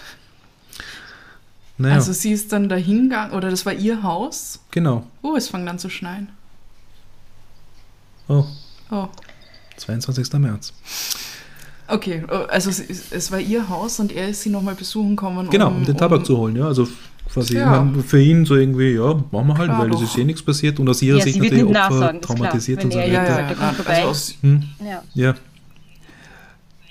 [1.78, 1.96] Naja.
[1.96, 4.60] Also sie ist dann dahingegangen, oder das war ihr Haus?
[4.72, 5.06] Genau.
[5.22, 6.30] Oh, es fängt an zu schneien.
[8.28, 8.46] Oh.
[8.92, 9.08] Oh.
[9.78, 10.34] 22.
[10.34, 10.74] März.
[11.88, 15.50] Okay, oh, also es, es, war ihr Haus und er ist sie nochmal besuchen gekommen.
[15.50, 16.66] Genau, um, um den Tabak um, zu holen, ja.
[16.66, 16.88] Also
[17.36, 17.94] quasi ja.
[18.08, 20.80] für ihn so irgendwie, ja, machen wir halt, Klar, weil es ist eh nichts passiert
[20.80, 23.12] und aus ihrer ja, Sicht natürlich Opfer nachsagen, traumatisiert und so weiter.
[23.12, 24.08] Ja, ja, ja.
[24.08, 24.64] Also hm?
[24.80, 25.04] ja.
[25.14, 25.36] ja.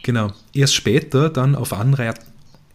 [0.03, 0.33] Genau.
[0.53, 2.21] Erst später dann auf Anrat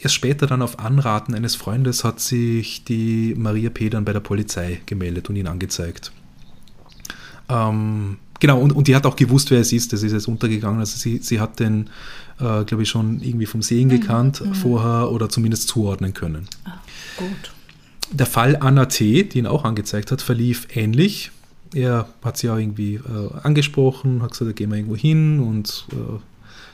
[0.01, 3.89] Erst später dann auf Anraten eines Freundes hat sich die Maria P.
[3.89, 6.13] dann bei der Polizei gemeldet und ihn angezeigt.
[7.49, 9.91] Ähm, genau, und, und die hat auch gewusst, wer es ist.
[9.91, 10.79] Das ist jetzt untergegangen.
[10.79, 11.89] Also sie, sie hat den,
[12.39, 14.55] äh, glaube ich, schon irgendwie vom Sehen mhm, gekannt mhm.
[14.55, 16.47] vorher oder zumindest zuordnen können.
[16.63, 16.79] Ah.
[17.17, 17.51] Gut.
[18.11, 21.31] Der Fall Anna T., die ihn auch angezeigt hat, verlief ähnlich.
[21.73, 25.85] Er hat sie auch irgendwie äh, angesprochen, hat gesagt, da gehen wir irgendwo hin und
[25.91, 26.19] äh,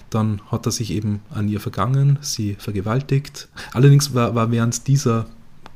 [0.10, 3.50] dann hat er sich eben an ihr vergangen, sie vergewaltigt.
[3.74, 5.26] Allerdings war, war während dieser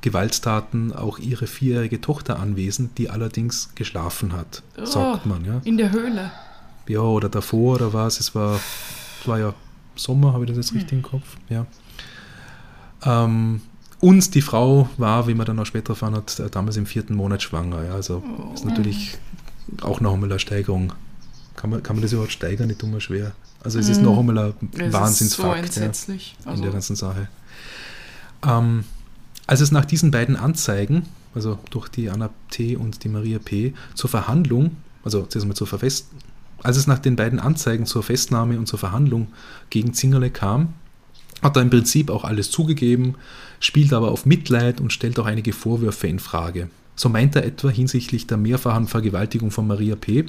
[0.02, 5.44] Gewalttaten auch ihre vierjährige Tochter anwesend, die allerdings geschlafen hat, oh, sagt man.
[5.44, 5.62] Ja.
[5.66, 6.32] In der Höhle.
[6.88, 8.20] Ja, oder davor oder was.
[8.22, 8.56] Es war,
[9.20, 9.54] es war ja
[9.96, 10.78] Sommer, habe ich das jetzt hm.
[10.78, 11.36] richtig im Kopf?
[11.50, 11.66] Ja.
[13.04, 13.62] Ähm,
[14.00, 17.42] und die Frau war, wie man dann auch später erfahren hat, damals im vierten Monat
[17.42, 17.84] schwanger.
[17.84, 18.54] Ja, also oh.
[18.54, 19.18] ist natürlich
[19.82, 20.94] auch noch einmal eine Steigerung.
[21.56, 22.68] Kann man, kann man das überhaupt steigern?
[22.68, 23.34] Nicht immer schwer.
[23.62, 23.92] Also es mm.
[23.92, 26.64] ist noch einmal ein Wahnsinnsfakt so ja, in also.
[26.64, 27.28] der ganzen Sache.
[28.48, 28.86] Ähm,
[29.48, 31.04] als es nach diesen beiden Anzeigen,
[31.36, 32.78] also durch die Anna T.
[32.78, 36.08] und die Maria P., zur Verhandlung, also zuerst mal zur Verfest,
[36.64, 39.28] als es nach den beiden Anzeigen zur Festnahme und zur Verhandlung
[39.70, 40.74] gegen Zingerle kam,
[41.42, 43.16] hat er im Prinzip auch alles zugegeben,
[43.60, 46.70] spielt aber auf Mitleid und stellt auch einige Vorwürfe in Frage.
[46.96, 50.26] So meint er etwa hinsichtlich der mehrfachen Vergewaltigung von Maria P.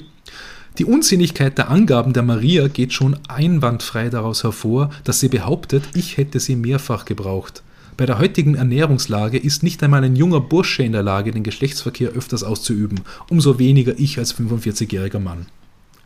[0.77, 6.15] Die Unsinnigkeit der Angaben der Maria geht schon einwandfrei daraus hervor, dass sie behauptet, ich
[6.15, 7.61] hätte sie mehrfach gebraucht.
[7.97, 12.11] Bei der heutigen Ernährungslage ist nicht einmal ein junger Bursche in der Lage, den Geschlechtsverkehr
[12.11, 15.47] öfters auszuüben, umso weniger ich als 45-jähriger Mann.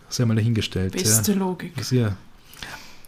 [0.09, 0.93] Sei mal dahingestellt.
[0.93, 1.37] Beste ja.
[1.37, 1.73] Logik.
[1.81, 2.17] Sehr.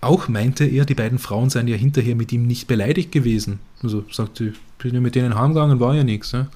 [0.01, 3.59] Auch meinte er, die beiden Frauen seien ja hinterher mit ihm nicht beleidigt gewesen.
[3.81, 6.31] Also sagte, ich bin ja mit denen heimgegangen, war ja nichts.
[6.31, 6.47] Ja.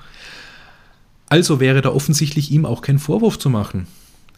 [1.28, 3.88] Also wäre da offensichtlich ihm auch kein Vorwurf zu machen.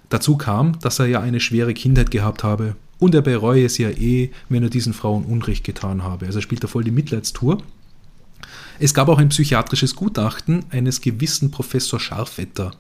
[0.09, 3.89] Dazu kam, dass er ja eine schwere Kindheit gehabt habe und er bereue es ja
[3.89, 6.27] eh, wenn er diesen Frauen Unrecht getan habe.
[6.27, 7.57] Also er spielt da voll die Mitleidstour.
[8.79, 12.71] Es gab auch ein psychiatrisches Gutachten eines gewissen Professor Scharfetter.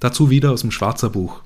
[0.00, 1.40] Dazu wieder aus dem Schwarzer Buch.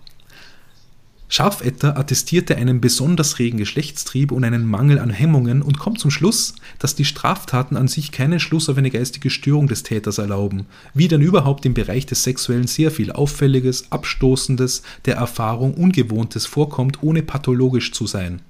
[1.34, 6.54] Scharfetter attestierte einen besonders regen Geschlechtstrieb und einen Mangel an Hemmungen und kommt zum Schluss,
[6.78, 11.08] dass die Straftaten an sich keinen Schluss auf eine geistige Störung des Täters erlauben, wie
[11.08, 17.24] denn überhaupt im Bereich des Sexuellen sehr viel Auffälliges, Abstoßendes, der Erfahrung Ungewohntes vorkommt, ohne
[17.24, 18.40] pathologisch zu sein.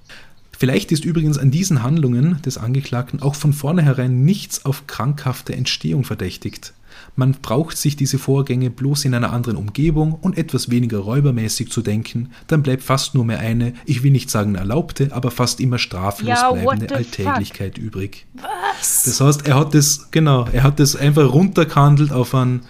[0.53, 6.05] Vielleicht ist übrigens an diesen Handlungen des Angeklagten auch von vornherein nichts auf krankhafte Entstehung
[6.05, 6.73] verdächtigt.
[7.16, 11.81] Man braucht sich diese Vorgänge bloß in einer anderen Umgebung und etwas weniger räubermäßig zu
[11.81, 15.79] denken, dann bleibt fast nur mehr eine, ich will nicht sagen erlaubte, aber fast immer
[15.79, 18.27] straflos Ja, bleibende Alltäglichkeit übrig.
[18.35, 19.05] Was?
[19.05, 22.62] Das heißt, er hat das, genau, er hat das einfach runtergehandelt auf ein,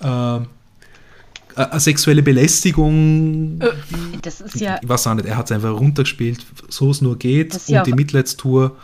[0.00, 3.60] äh, eine sexuelle Belästigung.
[4.22, 7.18] Das ist ja, Ich weiß auch nicht, er hat es einfach runtergespielt, so es nur
[7.18, 7.54] geht.
[7.54, 8.76] Ist ja und die Mitleidstour.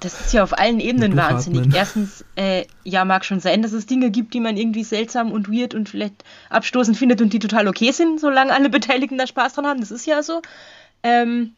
[0.00, 1.74] Das ist ja auf allen Ebenen wahnsinnig.
[1.74, 5.48] Erstens, äh, ja, mag schon sein, dass es Dinge gibt, die man irgendwie seltsam und
[5.50, 9.54] weird und vielleicht abstoßend findet und die total okay sind, solange alle Beteiligten da Spaß
[9.54, 9.80] dran haben.
[9.80, 10.40] Das ist ja so.
[11.02, 11.52] Ähm,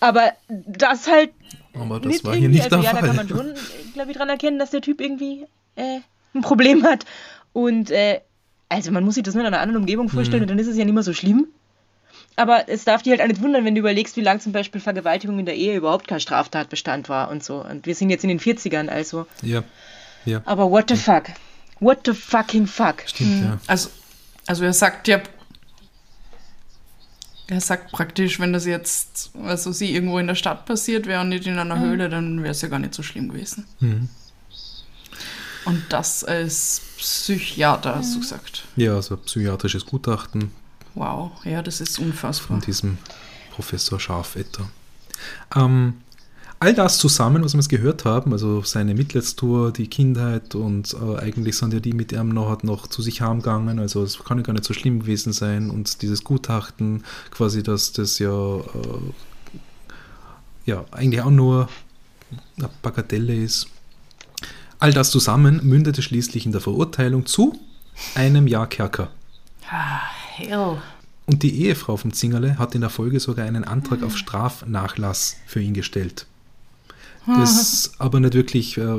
[0.00, 1.30] aber das halt
[1.74, 3.16] Aber das war hier nicht also der ja, da kann Fall.
[3.16, 3.54] man schon,
[3.94, 5.44] glaube ich, dran erkennen, dass der Typ irgendwie
[5.76, 6.00] äh,
[6.34, 7.04] ein Problem hat.
[7.52, 8.20] Und äh,
[8.68, 10.44] also man muss sich das nur in einer anderen Umgebung vorstellen Mhm.
[10.44, 11.46] und dann ist es ja nicht mehr so schlimm.
[12.36, 14.80] Aber es darf dich halt auch nicht wundern, wenn du überlegst, wie lange zum Beispiel
[14.80, 17.62] Vergewaltigung in der Ehe überhaupt kein Straftatbestand war und so.
[17.62, 19.26] Und wir sind jetzt in den 40ern, also.
[19.42, 19.62] Ja,
[20.24, 21.24] ja, Aber what the fuck?
[21.80, 23.02] What the fucking fuck?
[23.06, 23.58] stimmt, ja.
[23.66, 23.90] Also,
[24.46, 25.20] also er sagt ja,
[27.48, 31.28] er sagt praktisch, wenn das jetzt, also sie irgendwo in der Stadt passiert wäre und
[31.28, 33.66] nicht in einer Höhle, dann wäre es ja gar nicht so schlimm gewesen.
[33.80, 34.08] Mhm.
[35.64, 38.64] Und das als Psychiater, hast du gesagt.
[38.76, 40.50] Ja, also psychiatrisches Gutachten
[40.94, 42.58] Wow, ja, das ist unfassbar.
[42.58, 42.98] von diesem
[43.52, 44.68] Professor Scharfetter.
[45.54, 45.94] Ähm,
[46.62, 51.18] all das zusammen, was wir jetzt gehört haben, also seine Mitleidstour, die Kindheit und äh,
[51.18, 54.38] eigentlich sind ja die mit ihm noch, hat noch zu sich heimgegangen, also es kann
[54.38, 58.62] ja gar nicht so schlimm gewesen sein und dieses Gutachten, quasi, dass das ja, äh,
[60.66, 61.68] ja eigentlich auch nur
[62.56, 63.66] eine Bagatelle ist.
[64.78, 67.58] All das zusammen mündete schließlich in der Verurteilung zu
[68.14, 69.10] einem Jahr Kerker.
[69.70, 70.00] Ah,
[70.36, 70.78] hell.
[71.26, 75.60] Und die Ehefrau vom Zingerle hat in der Folge sogar einen Antrag auf Strafnachlass für
[75.60, 76.26] ihn gestellt.
[77.26, 78.98] Das aber nicht wirklich, äh,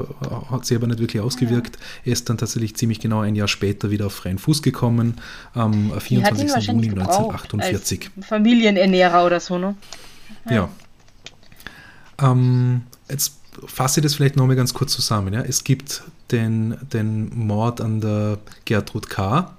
[0.50, 1.78] hat sich aber nicht wirklich ausgewirkt.
[2.06, 5.15] Er ist dann tatsächlich ziemlich genau ein Jahr später wieder auf freien Fuß gekommen,
[5.54, 6.38] am Die hat ihn 24.
[6.38, 8.12] Juni wahrscheinlich gebraucht 1948.
[8.15, 9.76] als Familienernährer oder so, ne?
[10.50, 10.69] Ja.
[12.22, 13.34] Ähm, jetzt
[13.65, 15.34] fasse ich das vielleicht nochmal ganz kurz zusammen.
[15.34, 15.41] Ja.
[15.41, 19.54] Es gibt den, den Mord an der Gertrud K.,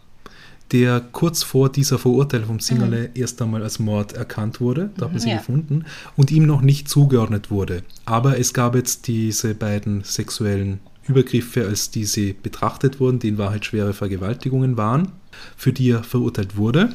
[0.75, 5.13] der kurz vor dieser Verurteilung vom Zingerle erst einmal als Mord erkannt wurde, da hat
[5.13, 5.37] man sie Ja.
[5.37, 5.85] gefunden,
[6.17, 7.85] und ihm noch nicht zugeordnet wurde.
[8.07, 13.65] Aber es gab jetzt diese beiden sexuellen Übergriffe, als diese betrachtet wurden, die in Wahrheit
[13.65, 15.13] schwere Vergewaltigungen waren,
[15.57, 16.93] für die er verurteilt wurde,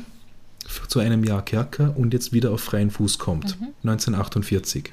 [0.89, 4.91] zu einem Jahr Kerker und jetzt wieder auf freien Fuß kommt, 1948.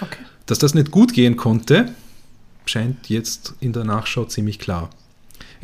[0.00, 0.18] Okay.
[0.46, 1.92] Dass das nicht gut gehen konnte,
[2.66, 4.90] scheint jetzt in der Nachschau ziemlich klar.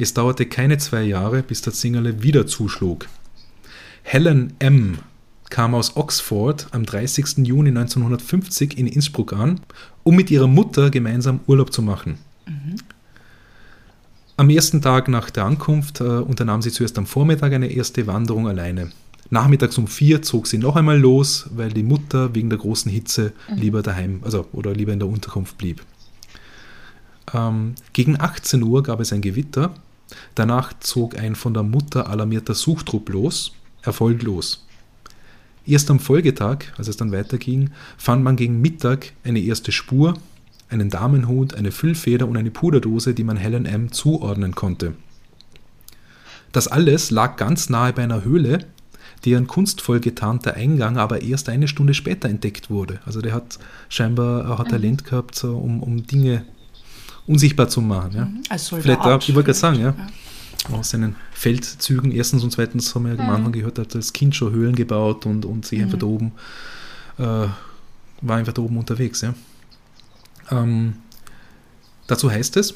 [0.00, 3.08] Es dauerte keine zwei Jahre, bis der Zingerle wieder zuschlug.
[4.02, 4.98] Helen M.
[5.50, 7.38] kam aus Oxford am 30.
[7.38, 9.60] Juni 1950 in Innsbruck an,
[10.04, 12.18] um mit ihrer Mutter gemeinsam Urlaub zu machen.
[14.36, 18.46] Am ersten Tag nach der Ankunft äh, unternahm sie zuerst am Vormittag eine erste Wanderung
[18.46, 18.92] alleine.
[19.30, 23.32] Nachmittags um vier zog sie noch einmal los, weil die Mutter wegen der großen Hitze
[23.52, 25.82] lieber daheim, also oder lieber in der Unterkunft blieb.
[27.34, 29.74] Ähm, gegen 18 Uhr gab es ein Gewitter.
[30.34, 34.66] Danach zog ein von der Mutter alarmierter Suchtrupp los, erfolglos.
[35.66, 40.14] Erst am Folgetag, als es dann weiterging, fand man gegen Mittag eine erste Spur,
[40.70, 43.92] einen Damenhut, eine Füllfeder und eine Puderdose, die man Helen M.
[43.92, 44.94] zuordnen konnte.
[46.52, 48.66] Das alles lag ganz nahe bei einer Höhle,
[49.24, 53.00] deren kunstvoll getarnter Eingang aber erst eine Stunde später entdeckt wurde.
[53.04, 56.44] Also der hat scheinbar auch ein Talent gehabt, um, um Dinge
[57.28, 58.10] unsichtbar zu machen.
[58.14, 58.28] Ja.
[58.48, 58.84] Als Soldat.
[58.84, 59.94] Vielleicht, auch, ich wollte gerade sagen, ja.
[59.96, 60.76] Ja.
[60.76, 64.12] Aus seinen Feldzügen, erstens und zweitens haben wir ja am Anfang gehört, er hat als
[64.12, 66.32] Kind schon Höhlen gebaut und, und sich einfach da oben,
[67.18, 69.20] äh, war einfach da oben unterwegs.
[69.20, 69.34] Ja.
[70.50, 70.94] Ähm,
[72.06, 72.74] dazu heißt es,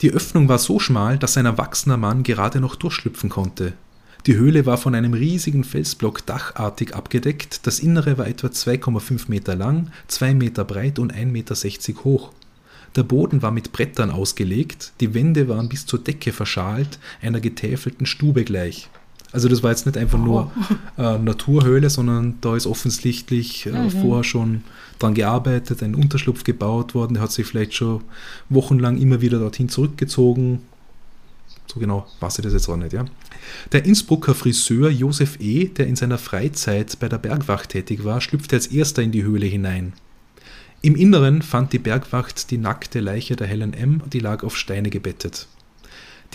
[0.00, 3.74] die Öffnung war so schmal, dass ein erwachsener Mann gerade noch durchschlüpfen konnte.
[4.26, 7.66] Die Höhle war von einem riesigen Felsblock dachartig abgedeckt.
[7.66, 12.32] Das Innere war etwa 2,5 Meter lang, 2 Meter breit und 1,60 Meter hoch.
[12.96, 18.06] Der Boden war mit Brettern ausgelegt, die Wände waren bis zur Decke verschalt, einer getäfelten
[18.06, 18.88] Stube gleich.
[19.30, 20.50] Also das war jetzt nicht einfach nur
[20.98, 23.90] äh, Naturhöhle, sondern da ist offensichtlich äh, Mhm.
[23.90, 24.62] vorher schon
[24.98, 28.02] dran gearbeitet, ein Unterschlupf gebaut worden, der hat sich vielleicht schon
[28.48, 30.60] wochenlang immer wieder dorthin zurückgezogen.
[31.66, 33.04] So genau weiß ich das jetzt auch nicht, ja.
[33.72, 38.56] Der Innsbrucker Friseur Josef E., der in seiner Freizeit bei der Bergwacht tätig war, schlüpfte
[38.56, 39.92] als erster in die Höhle hinein.
[40.80, 44.90] Im Inneren fand die Bergwacht die nackte Leiche der Helen M., die lag auf Steine
[44.90, 45.48] gebettet.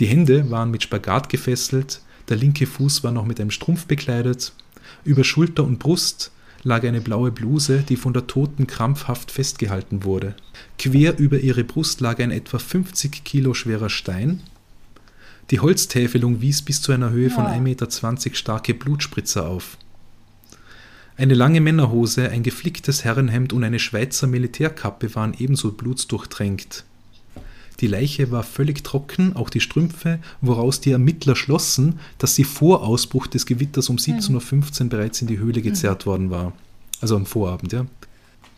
[0.00, 4.52] Die Hände waren mit Spagat gefesselt, der linke Fuß war noch mit einem Strumpf bekleidet,
[5.04, 6.30] über Schulter und Brust
[6.62, 10.34] lag eine blaue Bluse, die von der Toten krampfhaft festgehalten wurde.
[10.78, 14.40] Quer über ihre Brust lag ein etwa 50 Kilo schwerer Stein.
[15.50, 17.52] Die Holztäfelung wies bis zu einer Höhe von Ja.
[17.52, 19.76] 1,20 Meter starke Blutspritzer auf.
[21.16, 26.84] Eine lange Männerhose, ein geflicktes Herrenhemd und eine Schweizer Militärkappe waren ebenso blutsdurchtränkt.
[27.80, 32.82] Die Leiche war völlig trocken, auch die Strümpfe, woraus die Ermittler schlossen, dass sie vor
[32.82, 36.52] Ausbruch des Gewitters um 17.15 Uhr bereits in die Höhle gezerrt worden war.
[37.00, 37.86] Also am Vorabend, ja.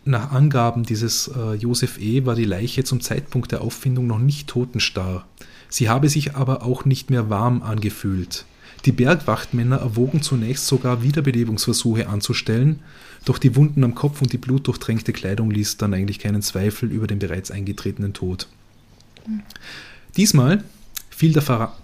[0.04, 2.24] Nach Angaben dieses äh, Josef E.
[2.26, 5.26] war die Leiche zum Zeitpunkt der Auffindung noch nicht totenstarr.
[5.68, 8.44] Sie habe sich aber auch nicht mehr warm angefühlt.
[8.86, 12.78] Die Bergwachtmänner erwogen zunächst sogar Wiederbelebungsversuche anzustellen,
[13.24, 17.08] doch die Wunden am Kopf und die blutdurchtränkte Kleidung ließ dann eigentlich keinen Zweifel über
[17.08, 18.46] den bereits eingetretenen Tod.
[20.16, 20.62] Diesmal
[21.10, 21.76] fiel der, Verra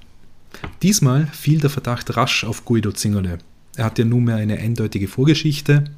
[0.81, 3.39] Diesmal fiel der Verdacht rasch auf Guido Zingerle.
[3.75, 5.91] Er hatte ja nunmehr eine eindeutige Vorgeschichte.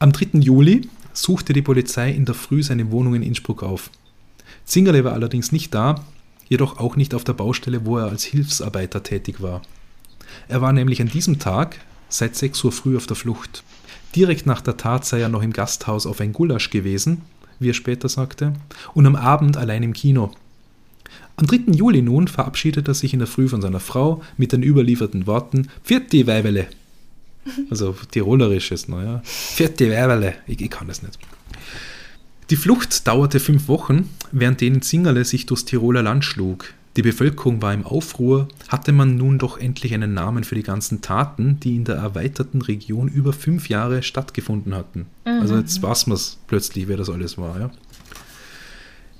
[0.00, 0.40] Am 3.
[0.40, 3.90] Juli suchte die Polizei in der Früh seine Wohnung in Innsbruck auf.
[4.64, 6.04] Zingerle war allerdings nicht da,
[6.48, 9.62] jedoch auch nicht auf der Baustelle, wo er als Hilfsarbeiter tätig war.
[10.48, 11.78] Er war nämlich an diesem Tag
[12.08, 13.62] seit 6 Uhr früh auf der Flucht.
[14.14, 17.22] Direkt nach der Tat sei er noch im Gasthaus auf ein Gulasch gewesen,
[17.58, 18.54] wie er später sagte,
[18.94, 20.32] und am Abend allein im Kino.
[21.36, 21.72] Am 3.
[21.72, 25.68] Juli nun verabschiedet er sich in der Früh von seiner Frau mit den überlieferten Worten
[25.82, 26.66] Vierte Weibele.
[27.70, 29.20] Also tirolerisches, naja.
[29.24, 30.34] Vierte Weibele.
[30.46, 31.18] Ich, ich kann das nicht.
[32.50, 36.72] Die Flucht dauerte fünf Wochen, während denen Zingerle sich durchs Tiroler Land schlug.
[36.96, 41.02] Die Bevölkerung war im Aufruhr, hatte man nun doch endlich einen Namen für die ganzen
[41.02, 45.06] Taten, die in der erweiterten Region über fünf Jahre stattgefunden hatten.
[45.24, 47.60] Also jetzt weiß man es plötzlich, wer das alles war.
[47.60, 47.70] Ja.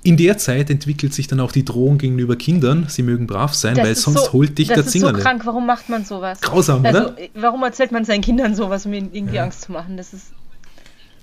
[0.01, 3.75] In der Zeit entwickelt sich dann auch die Drohung gegenüber Kindern, sie mögen brav sein,
[3.75, 5.41] Das weil sonst so, holt dich das der ist so krank.
[5.45, 6.41] Warum macht man sowas?
[6.41, 7.19] Grausam, also, oder?
[7.19, 9.97] äh, Warum erzählt man seinen Kindern sowas, um ihnen irgendwie Angst zu machen?
[9.97, 10.27] Das ist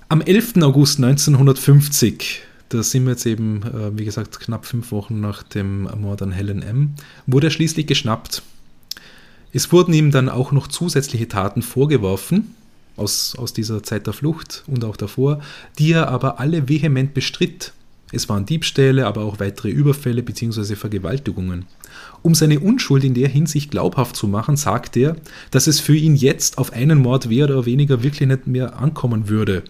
[0.07, 0.57] Am 11.
[0.61, 5.83] August 1950, da sind wir jetzt eben, äh, wie gesagt, knapp fünf Wochen nach dem
[5.83, 6.95] Mord an Helen M.,
[7.27, 8.41] wurde er schließlich geschnappt.
[9.53, 12.55] Es wurden ihm dann auch noch zusätzliche Taten vorgeworfen,
[12.97, 15.41] aus, aus dieser Zeit der Flucht und auch davor,
[15.79, 17.73] die er aber alle vehement bestritt.
[18.11, 20.75] Es waren Diebstähle, aber auch weitere Überfälle bzw.
[20.75, 21.65] Vergewaltigungen.
[22.21, 25.15] Um seine Unschuld in der Hinsicht glaubhaft zu machen, sagt er,
[25.51, 29.29] dass es für ihn jetzt auf einen Mord mehr oder weniger wirklich nicht mehr ankommen
[29.29, 29.63] würde.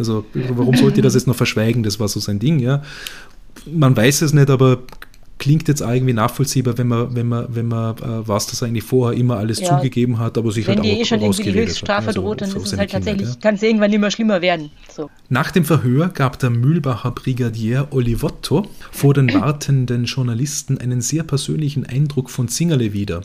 [0.00, 1.82] Also warum sollte er das jetzt noch verschweigen?
[1.82, 2.82] Das war so sein Ding, ja.
[3.70, 4.78] Man weiß es nicht, aber
[5.40, 8.84] klingt jetzt auch irgendwie nachvollziehbar, wenn man, wenn man, wenn man äh, dass er eigentlich
[8.84, 9.76] vorher immer alles Ja.
[9.76, 11.56] zugegeben hat, aber sich Wenn halt auch eh schon irgendwie die hat.
[11.56, 13.40] Höchststrafe Also droht, dann auf ist es halt Kinder, tatsächlich, ja.
[13.40, 14.70] kann es irgendwann immer schlimmer werden.
[14.94, 15.10] So.
[15.30, 21.86] Nach dem Verhör gab der Mühlbacher Brigadier Olivotto vor den wartenden Journalisten einen sehr persönlichen
[21.86, 23.22] Eindruck von Zingerle wieder.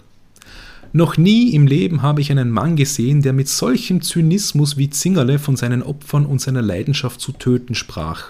[0.95, 5.39] Noch nie im Leben habe ich einen Mann gesehen, der mit solchem Zynismus wie Zingerle
[5.39, 8.27] von seinen Opfern und seiner Leidenschaft zu töten sprach.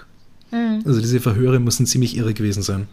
[0.83, 2.87] Also diese Verhöre müssen ziemlich irre gewesen sein.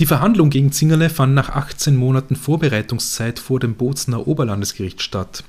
[0.00, 5.44] Die Verhandlung gegen Zingerle fand nach 18 Monaten Vorbereitungszeit vor dem Bozner Oberlandesgericht statt.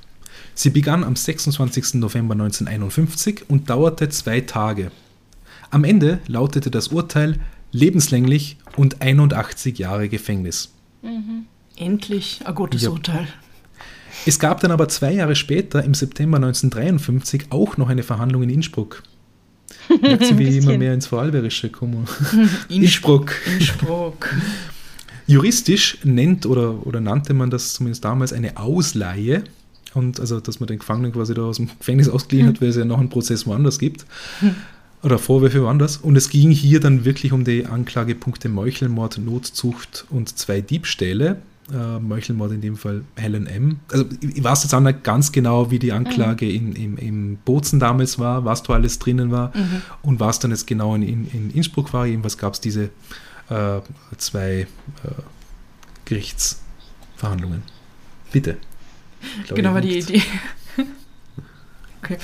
[0.54, 1.96] Sie begann am 26.
[1.96, 4.92] November 1951 und dauerte zwei Tage.
[5.72, 7.40] Am Ende lautete das Urteil
[7.72, 10.72] lebenslänglich und 81 Jahre Gefängnis.
[11.78, 12.90] Endlich ein gutes Ja.
[12.90, 13.28] Urteil.
[14.26, 18.50] Es gab dann aber zwei Jahre später, im September 1953, auch noch eine Verhandlung in
[18.50, 19.04] Innsbruck.
[20.02, 22.06] Merkt sie, wie ich immer mehr ins Vorarlbergische komme.
[22.70, 23.36] Innsbruck.
[23.46, 24.34] Innsbruck.
[25.28, 29.44] Juristisch nennt oder, oder nannte man das zumindest damals eine Ausleihe.
[29.94, 32.76] Und also, dass man den Gefangenen quasi da aus dem Gefängnis ausgeliehen hat, weil es
[32.76, 34.06] ja noch einen Prozess woanders gibt.
[35.04, 35.98] Oder Vorwürfe woanders.
[35.98, 41.38] Und es ging hier dann wirklich um die Anklagepunkte Meuchelmord, Notzucht und zwei Diebstähle.
[41.74, 43.80] Äh, Meuchelmord in dem Fall Helen M.
[43.92, 47.80] Also ich, weiß jetzt auch nicht ganz genau, wie die Anklage in, im, im Bozen
[47.80, 49.52] damals war, was da alles drinnen war
[50.04, 52.06] und was dann jetzt genau in, in, in Innsbruck war.
[52.06, 52.92] Jedenfalls gab es diese
[53.50, 53.80] äh,
[54.18, 54.68] zwei äh,
[56.06, 57.64] Gerichtsverhandlungen.
[58.32, 58.58] Bitte.
[59.46, 60.22] Glaube, Genau, weil die, die,
[62.04, 62.18] okay.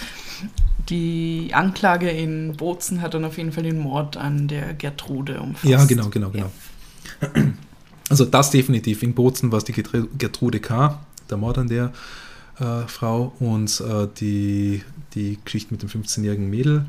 [0.90, 5.66] die Anklage in Bozen hat dann auf jeden Fall den Mord an der Gertrude umfasst.
[5.66, 6.52] Ja, genau, genau, genau.
[8.12, 9.04] Also das definitiv.
[9.04, 11.00] In Bozen war es die Gertrude K.,
[11.30, 11.94] der Mord an der
[12.60, 14.84] äh, Frau und äh, die,
[15.14, 16.86] die Geschichte mit dem 15-jährigen Mädel.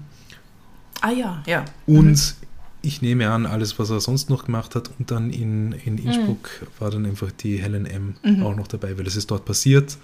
[1.01, 1.65] Ah ja, ja.
[1.87, 2.35] Und
[2.83, 4.91] ich nehme an, alles, was er sonst noch gemacht hat.
[4.99, 6.51] Und dann in, in Innsbruck
[6.81, 8.17] war dann einfach die Helen M.
[8.43, 9.97] auch noch dabei, weil es ist dort passiert.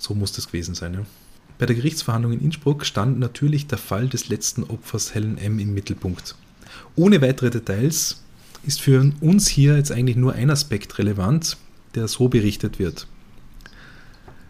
[0.00, 0.94] So muss das gewesen sein.
[0.94, 1.00] Ja.
[1.58, 5.60] Bei der Gerichtsverhandlung in Innsbruck stand natürlich der Fall des letzten Opfers Helen M.
[5.60, 6.34] im Mittelpunkt.
[6.96, 8.24] Ohne weitere Details
[8.66, 11.56] ist für uns hier jetzt eigentlich nur ein Aspekt relevant,
[11.94, 13.06] der so berichtet wird.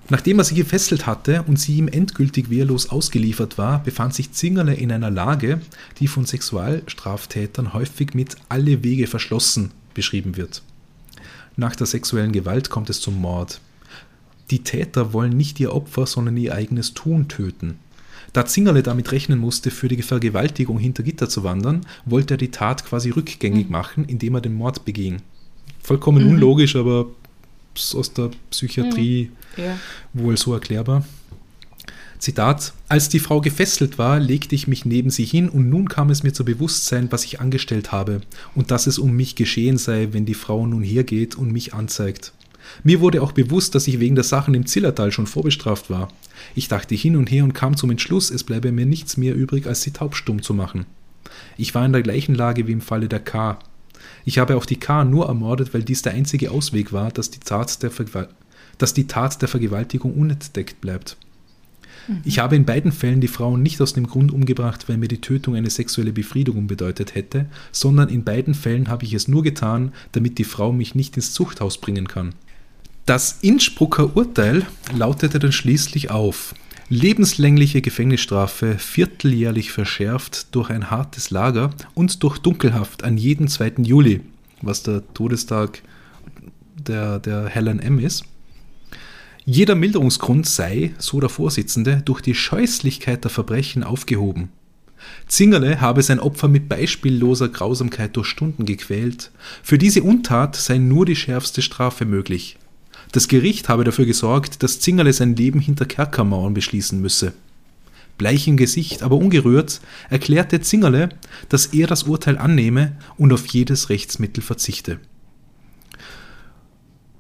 [0.09, 4.75] Nachdem er sie gefesselt hatte und sie ihm endgültig wehrlos ausgeliefert war, befand sich Zingerle
[4.75, 5.61] in einer Lage,
[5.99, 10.63] die von Sexualstraftätern häufig mit alle Wege verschlossen beschrieben wird.
[11.57, 13.61] Nach der sexuellen Gewalt kommt es zum Mord.
[14.51, 17.79] Die Täter wollen nicht ihr Opfer, sondern ihr eigenes Tun töten.
[18.37, 22.51] Da Zingerle damit rechnen musste, für die Vergewaltigung hinter Gitter zu wandern, wollte er die
[22.51, 25.23] Tat quasi rückgängig machen, indem er den Mord beging.
[25.83, 27.07] Vollkommen unlogisch, aber
[27.95, 29.79] aus der Psychiatrie ja.
[30.13, 31.07] wohl so erklärbar.
[32.19, 36.11] Zitat: Als die Frau gefesselt war, legte ich mich neben sie hin und nun kam
[36.11, 38.21] es mir zu Bewusstsein, was ich angestellt habe
[38.55, 42.35] und dass es um mich geschehen sei, wenn die Frau nun hergeht und mich anzeigt.
[42.85, 46.09] Mir wurde auch bewusst, dass ich wegen der Sachen im Zillertal schon vorbestraft war.
[46.55, 49.67] Ich dachte hin und her und kam zum Entschluss, es bleibe mir nichts mehr übrig,
[49.67, 50.87] als sie taubstumm zu machen.
[51.57, 53.59] Ich war in der gleichen Lage wie im Falle der K.
[54.25, 57.41] Ich habe auch die K nur ermordet, weil dies der einzige Ausweg war, dass die
[57.41, 58.29] Tat der, Vergewal
[58.79, 61.17] dass die Tat der Vergewaltigung unentdeckt bleibt.
[62.25, 65.21] Ich habe in beiden Fällen die Frauen nicht aus dem Grund umgebracht, weil mir die
[65.21, 69.93] Tötung eine sexuelle Befriedigung bedeutet hätte, sondern in beiden Fällen habe ich es nur getan,
[70.13, 72.35] damit die Frau mich nicht ins Zuchthaus bringen kann.
[73.07, 76.57] Das Innsbrucker Urteil lautete dann schließlich auf.
[76.89, 83.75] Lebenslängliche Gefängnisstrafe, vierteljährlich verschärft durch ein hartes Lager und durch Dunkelhaft an jeden 2.
[83.85, 84.23] Juli,
[84.61, 85.83] was der Todestag
[86.77, 88.01] der, der Helen M.
[88.01, 88.25] ist.
[89.45, 94.49] Jeder Milderungsgrund sei, so der Vorsitzende, durch die Scheußlichkeit der Verbrechen aufgehoben.
[95.29, 99.31] Zingerle habe sein Opfer mit beispielloser Grausamkeit durch Stunden gequält.
[99.63, 102.59] Für diese Untat sei nur die schärfste Strafe möglich.
[103.13, 107.33] Das Gericht habe dafür gesorgt, dass Zingerle sein Leben hinter Kerkermauern beschließen müsse.
[108.19, 111.11] Bleich im Gesicht, aber ungerührt, erklärte Zingerle,
[111.49, 114.99] dass er das Urteil annehme und auf jedes Rechtsmittel verzichte.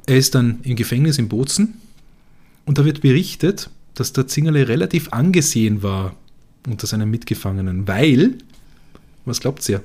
[0.06, 1.74] Er ist dann im Gefängnis in Bozen
[2.64, 6.14] und da wird berichtet, dass der Zingerle relativ angesehen war
[6.66, 8.38] unter seinen Mitgefangenen, weil,
[9.24, 9.82] was glaubt ihr?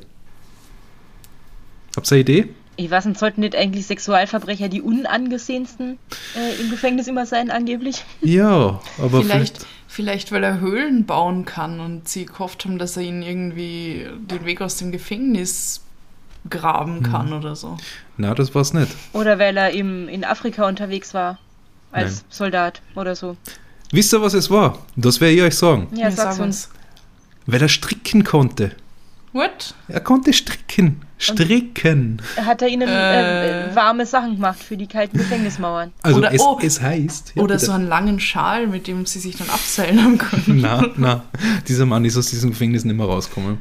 [1.96, 2.50] Habt ihr eine Idee?
[2.78, 6.00] Ich weiß nicht, sollten nicht eigentlich Sexualverbrecher die unangesehensten
[6.36, 8.04] äh, im Gefängnis immer sein, angeblich?
[8.22, 13.04] Ja, aber Vielleicht, vielleicht, weil er Höhlen bauen kann und sie gehofft haben, dass er
[13.04, 15.82] ihnen irgendwie den Weg aus dem Gefängnis
[16.50, 17.38] graben kann Hm.
[17.38, 17.78] oder so.
[18.18, 18.92] Na, das war's nicht.
[19.14, 21.38] Oder weil er im, in Afrika unterwegs war.
[21.92, 22.26] Als Nein.
[22.30, 23.36] Soldat oder so.
[23.92, 24.80] Wisst ihr, was es war?
[24.96, 25.88] Das werde ich euch sagen.
[25.94, 26.70] Ja, sag's sag uns.
[27.46, 28.72] Weil er stricken konnte.
[29.34, 29.76] What?
[29.90, 31.02] Er konnte stricken.
[31.22, 32.22] Stricken.
[32.38, 33.76] Hat er ihnen äh, Äh.
[33.76, 35.92] warme Sachen gemacht für die kalten Gefängnismauern?
[36.02, 36.60] Also Oder- es, oh.
[36.62, 37.34] es heißt.
[37.36, 37.66] Ja, Oder bitte.
[37.68, 40.62] so einen langen Schal, mit dem sie sich dann abseilen haben können.
[40.62, 41.24] Na, na,
[41.68, 43.60] dieser Mann ist aus diesem Gefängnis nicht mehr rausgekommen.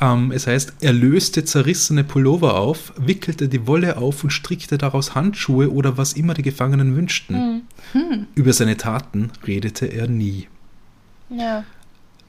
[0.00, 5.14] Ähm, es heißt, er löste zerrissene Pullover auf, wickelte die Wolle auf und strickte daraus
[5.14, 7.62] Handschuhe oder was immer die Gefangenen wünschten.
[8.34, 10.48] Über seine Taten redete er nie.
[11.28, 11.64] Ja.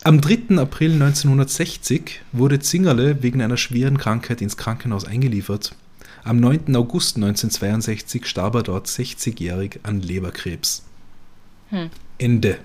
[0.04, 0.58] Am 3.
[0.58, 5.76] April 1960 wurde Zingerle wegen einer schweren Krankheit ins Krankenhaus eingeliefert.
[6.26, 6.76] Am 9.
[6.76, 10.84] August 1962 starb er dort 60-jährig an Leberkrebs.
[11.70, 11.90] Hm.
[12.18, 12.58] Ende.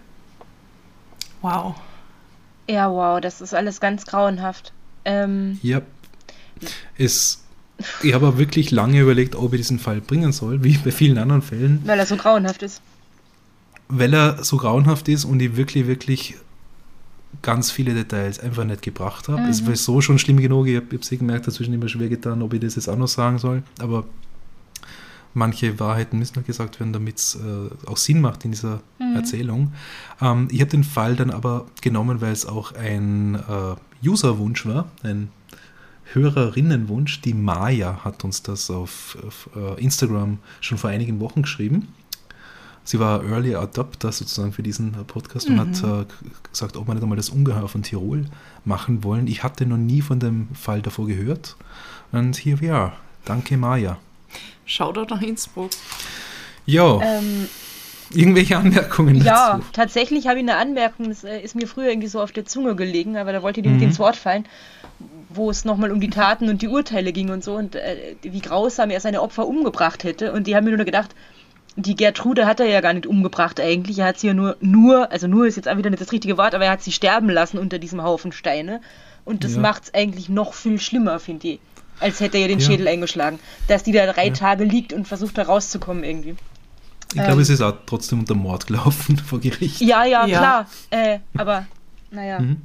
[1.42, 1.76] Wow.
[2.68, 4.72] Ja, wow, das ist alles ganz grauenhaft.
[5.04, 5.82] Ähm, Ja.
[6.96, 7.44] Es,
[8.02, 11.42] ich habe wirklich lange überlegt, ob ich diesen Fall bringen soll, wie bei vielen anderen
[11.42, 12.82] Fällen, weil er so grauenhaft ist.
[13.86, 16.34] weil er so grauenhaft ist und ich wirklich, wirklich
[17.42, 19.42] ganz viele Details einfach nicht gebracht habe.
[19.42, 22.54] Es war so schon schlimm genug, ich habe es gemerkt, dazwischen immer schwer getan, ob
[22.54, 24.04] ich das jetzt auch noch sagen soll, aber
[25.34, 28.80] manche Wahrheiten müssen halt gesagt werden, damit es äh, auch Sinn macht in dieser
[29.14, 29.72] Erzählung.
[30.20, 34.90] Ähm, ich habe den Fall dann aber genommen, weil es auch ein äh, Userwunsch war,
[35.02, 35.30] ein
[36.12, 37.20] Hörerinnenwunsch.
[37.20, 41.88] Die Maya hat uns das auf, auf äh, Instagram schon vor einigen Wochen geschrieben.
[42.88, 46.86] Sie war Early Adopter sozusagen für diesen äh, Podcast und hat äh, g- gesagt, ob
[46.88, 48.24] wir nicht einmal das Ungeheuer von Tirol
[48.64, 49.26] machen wollen.
[49.26, 51.56] Ich hatte noch nie von dem Fall davor gehört.
[52.12, 52.92] Und here we are.
[53.26, 53.98] Danke, Maya.
[54.64, 55.70] Shoutout nach Innsbruck.
[56.64, 57.46] Ja, Ähm,
[58.14, 59.64] irgendwelche Anmerkungen ja, dazu?
[59.74, 62.74] tatsächlich habe ich eine Anmerkung, das äh, ist mir früher irgendwie so auf der Zunge
[62.74, 63.82] gelegen, aber da wollte ich Mhm.
[63.82, 64.46] ins Wort fallen,
[65.28, 68.40] wo es nochmal um die Taten und die Urteile ging und so und äh, wie
[68.40, 70.32] grausam er seine Opfer umgebracht hätte.
[70.32, 71.14] Und die haben mir nur gedacht,
[71.80, 73.98] die Gertrude hat er ja gar nicht umgebracht eigentlich.
[74.00, 76.36] Er hat sie ja nur, nur, also nur ist jetzt auch wieder nicht das richtige
[76.36, 78.80] Wort, aber er hat sie sterben lassen unter diesem Haufen Steine.
[79.24, 79.60] Und das Ja.
[79.60, 81.60] macht es eigentlich noch viel schlimmer, finde ich.
[82.00, 82.66] Als hätte er ihr den Ja.
[82.66, 83.38] Schädel eingeschlagen.
[83.68, 86.36] Dass die da drei Tage liegt und versucht da rauszukommen irgendwie.
[87.08, 87.38] Ich glaube, Ähm.
[87.40, 89.80] es ist auch trotzdem unter Mord gelaufen vor Gericht.
[89.80, 90.38] Ja, ja, Ja.
[90.38, 90.66] klar.
[90.90, 91.66] Äh, aber,
[92.10, 92.38] naja.
[92.40, 92.56] Mhm.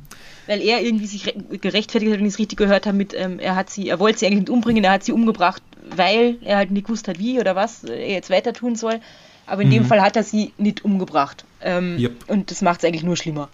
[0.48, 3.40] Weil er irgendwie sich re- gerechtfertigt hat, wenn ich es richtig gehört habe, mit, ähm,
[3.40, 6.58] er hat sie, er wollte sie eigentlich nicht umbringen, er hat sie umgebracht, weil er
[6.58, 9.00] halt nicht gewusst hat, wie oder was er jetzt weiter tun soll.
[9.46, 9.88] Aber in dem Mhm.
[9.88, 11.44] Fall hat er sie nicht umgebracht.
[11.62, 12.12] Ähm, Yep.
[12.30, 13.50] Und das macht es eigentlich nur schlimmer.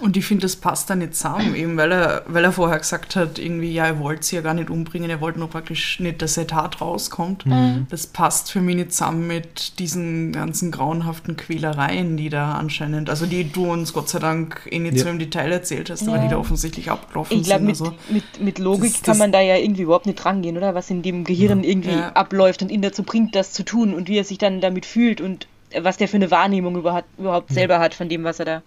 [0.00, 3.16] Und ich finde, das passt da nicht zusammen, eben weil er, weil er vorher gesagt
[3.16, 6.20] hat, irgendwie, ja, er wollte sie ja gar nicht umbringen, er wollte nur praktisch nicht,
[6.22, 7.44] dass seine Tat rauskommt.
[7.90, 13.26] Das passt für mich nicht zusammen mit diesen ganzen grauenhaften Quälereien, die da anscheinend, also
[13.26, 15.04] die du uns Gott sei Dank eh nicht Ja.
[15.04, 16.22] so im Detail erzählt hast, aber Ja.
[16.24, 17.66] die da offensichtlich abgelaufen Ich glaube, sind.
[17.66, 20.56] mit, Also, mit, mit Logik das- kann das- man da ja irgendwie überhaupt nicht rangehen,
[20.56, 20.74] oder?
[20.74, 22.12] Was in dem Gehirn irgendwie Ja.
[22.12, 25.20] abläuft und ihn dazu bringt, das zu tun und wie er sich dann damit fühlt
[25.20, 25.46] und
[25.80, 28.62] was der für eine Wahrnehmung überhaupt, überhaupt selber hat von dem, was er da.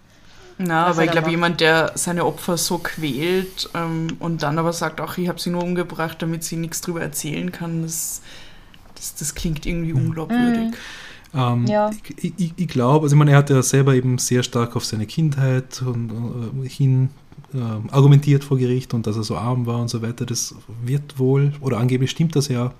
[0.58, 4.72] Na, aber er ich glaube, jemand, der seine Opfer so quält ähm, und dann aber
[4.72, 8.22] sagt, ach, ich habe sie nur umgebracht, damit sie nichts drüber erzählen kann, das,
[8.94, 10.74] das, das klingt irgendwie unglaubwürdig.
[11.34, 11.90] Ähm, Ja.
[12.16, 14.84] Ich, ich, ich glaube, also ich meine, er hat ja selber eben sehr stark auf
[14.84, 16.10] seine Kindheit und,
[16.64, 17.10] äh, hin
[17.52, 17.58] äh,
[17.92, 20.24] argumentiert vor Gericht und dass er so arm war und so weiter.
[20.24, 22.72] Das wird wohl, oder angeblich stimmt das ja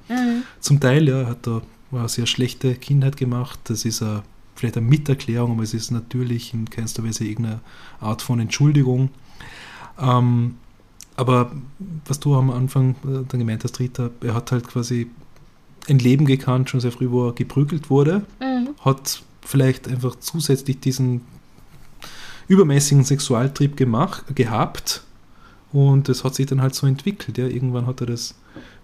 [0.60, 1.60] zum Teil, ja, er hat da
[1.92, 3.58] eine sehr schlechte Kindheit gemacht.
[3.64, 4.22] Das ist eine,
[4.56, 7.60] vielleicht eine Miterklärung, aber es ist natürlich in keinster Weise irgendeine
[8.00, 9.10] Art von Entschuldigung.
[9.98, 10.56] Ähm,
[11.16, 11.52] aber
[12.04, 15.10] was du am Anfang äh, dann gemeint hast, Rita, er hat halt quasi
[15.88, 18.26] ein Leben gekannt, schon sehr früh, wo er geprügelt wurde,
[18.80, 21.22] hat vielleicht einfach zusätzlich diesen
[22.48, 25.04] übermäßigen Sexualtrieb gemacht, gehabt
[25.72, 27.38] und das hat sich dann halt so entwickelt.
[27.38, 27.46] Ja.
[27.46, 28.34] Irgendwann hat er das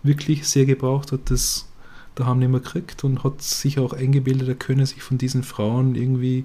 [0.03, 1.69] wirklich sehr gebraucht, hat das
[2.15, 5.95] daheim nicht mehr gekriegt und hat sich auch eingebildet, er könne sich von diesen Frauen
[5.95, 6.45] irgendwie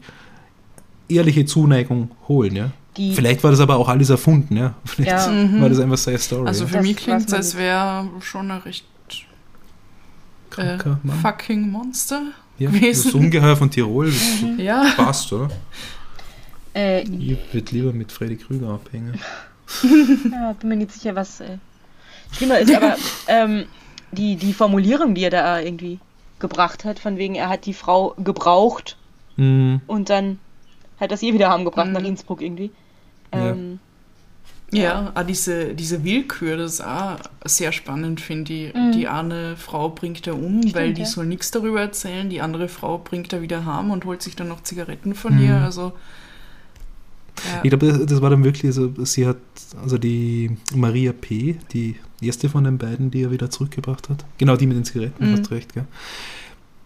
[1.09, 2.55] ehrliche Zuneigung holen.
[2.55, 2.71] Ja.
[2.97, 4.57] Die, Vielleicht war das aber auch alles erfunden.
[4.57, 4.73] Ja.
[4.85, 5.31] Vielleicht Ja.
[5.31, 5.61] Mhm.
[5.61, 6.47] war das einfach seine Story.
[6.47, 6.67] Also ja.
[6.69, 8.85] für Das mich klingt es, als wäre schon ein recht
[10.57, 10.77] äh,
[11.21, 12.21] fucking Monster
[12.57, 13.03] Ja, gewesen.
[13.05, 14.85] das Ungeheuer von Tirol, das Ja.
[14.95, 15.49] passt, oder?
[16.73, 19.19] äh, Ich würde lieber mit Freddy Krüger abhängen.
[20.31, 21.57] Ja, bin mir nicht sicher, was äh,
[22.31, 22.95] schlimmer ist, aber
[23.27, 23.65] ähm,
[24.17, 25.99] die, die Formulierung, die er da irgendwie
[26.39, 28.97] gebracht hat, von wegen, er hat die Frau gebraucht
[29.37, 29.81] Mhm.
[29.87, 30.39] und dann
[30.99, 31.93] hat das ihr wieder heimgebracht Mhm.
[31.93, 32.71] nach Innsbruck irgendwie.
[33.33, 33.51] Ja.
[33.51, 33.79] Ähm,
[34.69, 38.73] Ja, auch diese, diese Willkür, das ist auch sehr spannend, finde ich.
[38.73, 38.91] Mhm.
[38.91, 41.07] Die eine Frau bringt er um, weil die ja.
[41.07, 42.29] soll nichts darüber erzählen.
[42.29, 45.43] Die andere Frau bringt er wieder heim und holt sich dann noch Zigaretten von Mhm.
[45.45, 45.55] ihr.
[45.55, 45.93] Also,
[47.45, 47.59] ja.
[47.63, 49.37] Ich glaube, das, das war dann wirklich, also sie hat,
[49.81, 54.55] also die Maria P., die erste von den beiden, die er wieder zurückgebracht hat, genau
[54.55, 55.37] die mit den Zigaretten, Mhm.
[55.37, 55.85] hast recht, gell?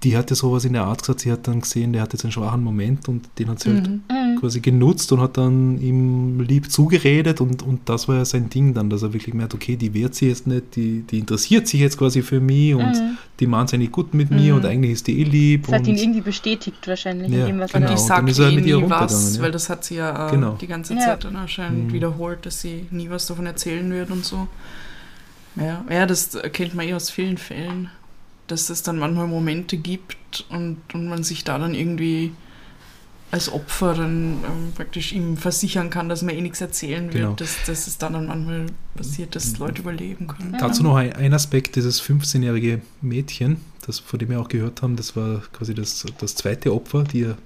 [0.03, 2.31] Die hatte sowas in der Art gesagt, sie hat dann gesehen, der hat jetzt einen
[2.31, 4.01] schwachen Moment und den hat sie halt Mhm.
[4.09, 4.39] mhm.
[4.39, 8.73] quasi genutzt und hat dann ihm lieb zugeredet und, und das war ja sein Ding
[8.73, 11.79] dann, dass er wirklich merkt, okay, die wehrt sich jetzt nicht, die, die interessiert sich
[11.81, 13.17] jetzt quasi für mich und Mhm.
[13.39, 14.59] die meint eigentlich gut mit mir Mhm.
[14.59, 15.67] und eigentlich ist die eh lieb.
[15.67, 17.85] Das hat ihn irgendwie bestätigt wahrscheinlich Ja, in dem, was genau.
[17.85, 19.43] er und ist er eh mit ihr nie was, ja.
[19.43, 20.57] weil das hat sie ja äh, Genau.
[20.59, 21.01] die ganze Ja.
[21.01, 21.93] Zeit dann anscheinend Mhm.
[21.93, 24.47] wiederholt, dass sie nie was davon erzählen wird und so.
[25.55, 27.89] Ja, ja, das kennt man eh aus vielen Fällen,
[28.47, 32.31] dass es dann manchmal Momente gibt und, und man sich da dann irgendwie
[33.31, 37.33] als Opfer dann ähm, praktisch ihm versichern kann, dass man eh nichts erzählen wird, Genau.
[37.33, 40.57] dass, dass es dann, dann manchmal passiert, dass Leute überleben können.
[40.59, 44.97] Dazu noch ein, ein Aspekt, dieses 15-jährige Mädchen, das, von dem wir auch gehört haben,
[44.97, 47.37] das war quasi das, das zweite Opfer, die er,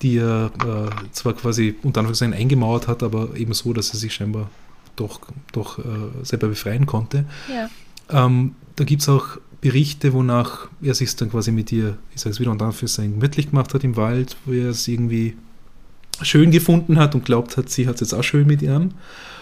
[0.00, 4.14] die er äh, zwar quasi unter Anführungszeichen eingemauert hat, aber eben so, dass er sich
[4.14, 4.48] scheinbar
[4.96, 5.20] doch,
[5.52, 5.82] doch äh,
[6.22, 7.24] selber befreien konnte.
[7.48, 7.68] Ja.
[8.10, 12.32] Ähm, da gibt es auch Berichte, wonach er sich dann quasi mit ihr, ich sage
[12.34, 15.36] es wieder unter Anführungszeichen, gemütlich gemacht hat im Wald, wo er es irgendwie
[16.22, 18.90] schön gefunden hat und glaubt hat, sie hat es jetzt auch schön mit ihm.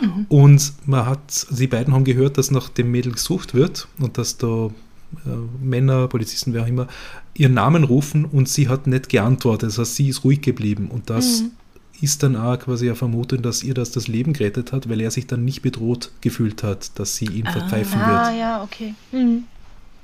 [0.01, 0.27] Mhm.
[0.29, 4.39] Und man hat, die beiden haben gehört, dass nach dem Mädel gesucht wird und dass
[4.39, 5.29] da äh,
[5.61, 6.87] Männer, Polizisten, wer auch immer,
[7.35, 9.71] ihren Namen rufen und sie hat nicht geantwortet.
[9.71, 11.51] Das heißt, sie ist ruhig geblieben und das Mhm.
[12.03, 15.11] Ist dann auch quasi eine Vermutung, dass ihr das das Leben gerettet hat, weil er
[15.11, 17.53] sich dann nicht bedroht gefühlt hat, dass sie ihn Ah.
[17.53, 18.39] verpfeifen Ah, wird.
[18.41, 18.95] ja, okay.
[19.13, 19.45] Mhm.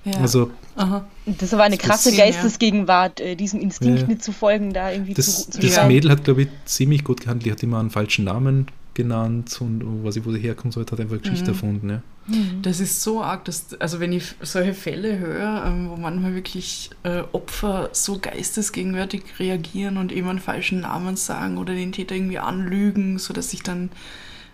[0.05, 0.13] Ja.
[0.21, 1.05] Also Aha.
[1.27, 2.25] Das war eine Das krasse Sinn, ja.
[2.27, 4.07] Geistesgegenwart, äh, diesem Instinkt Ja.
[4.07, 5.87] nicht zu folgen, da irgendwie das, zu, zu das Ja.
[5.87, 7.47] Mädel hat, glaube ich, ziemlich gut gehandelt.
[7.47, 8.69] Die hat immer einen falschen Namen
[8.99, 11.55] genannt und was ich, wo sie herkommt, so hat einfach eine Geschichte Mhm.
[11.55, 11.89] erfunden.
[11.91, 12.03] Ja.
[12.27, 12.61] Mhm.
[12.63, 16.91] Das ist so arg, dass, also wenn ich solche Fälle höre, ähm, wo manchmal wirklich
[17.05, 22.39] äh, Opfer so geistesgegenwärtig reagieren und eben einen falschen Namen sagen oder den Täter irgendwie
[22.39, 23.89] anlügen, sodass sich dann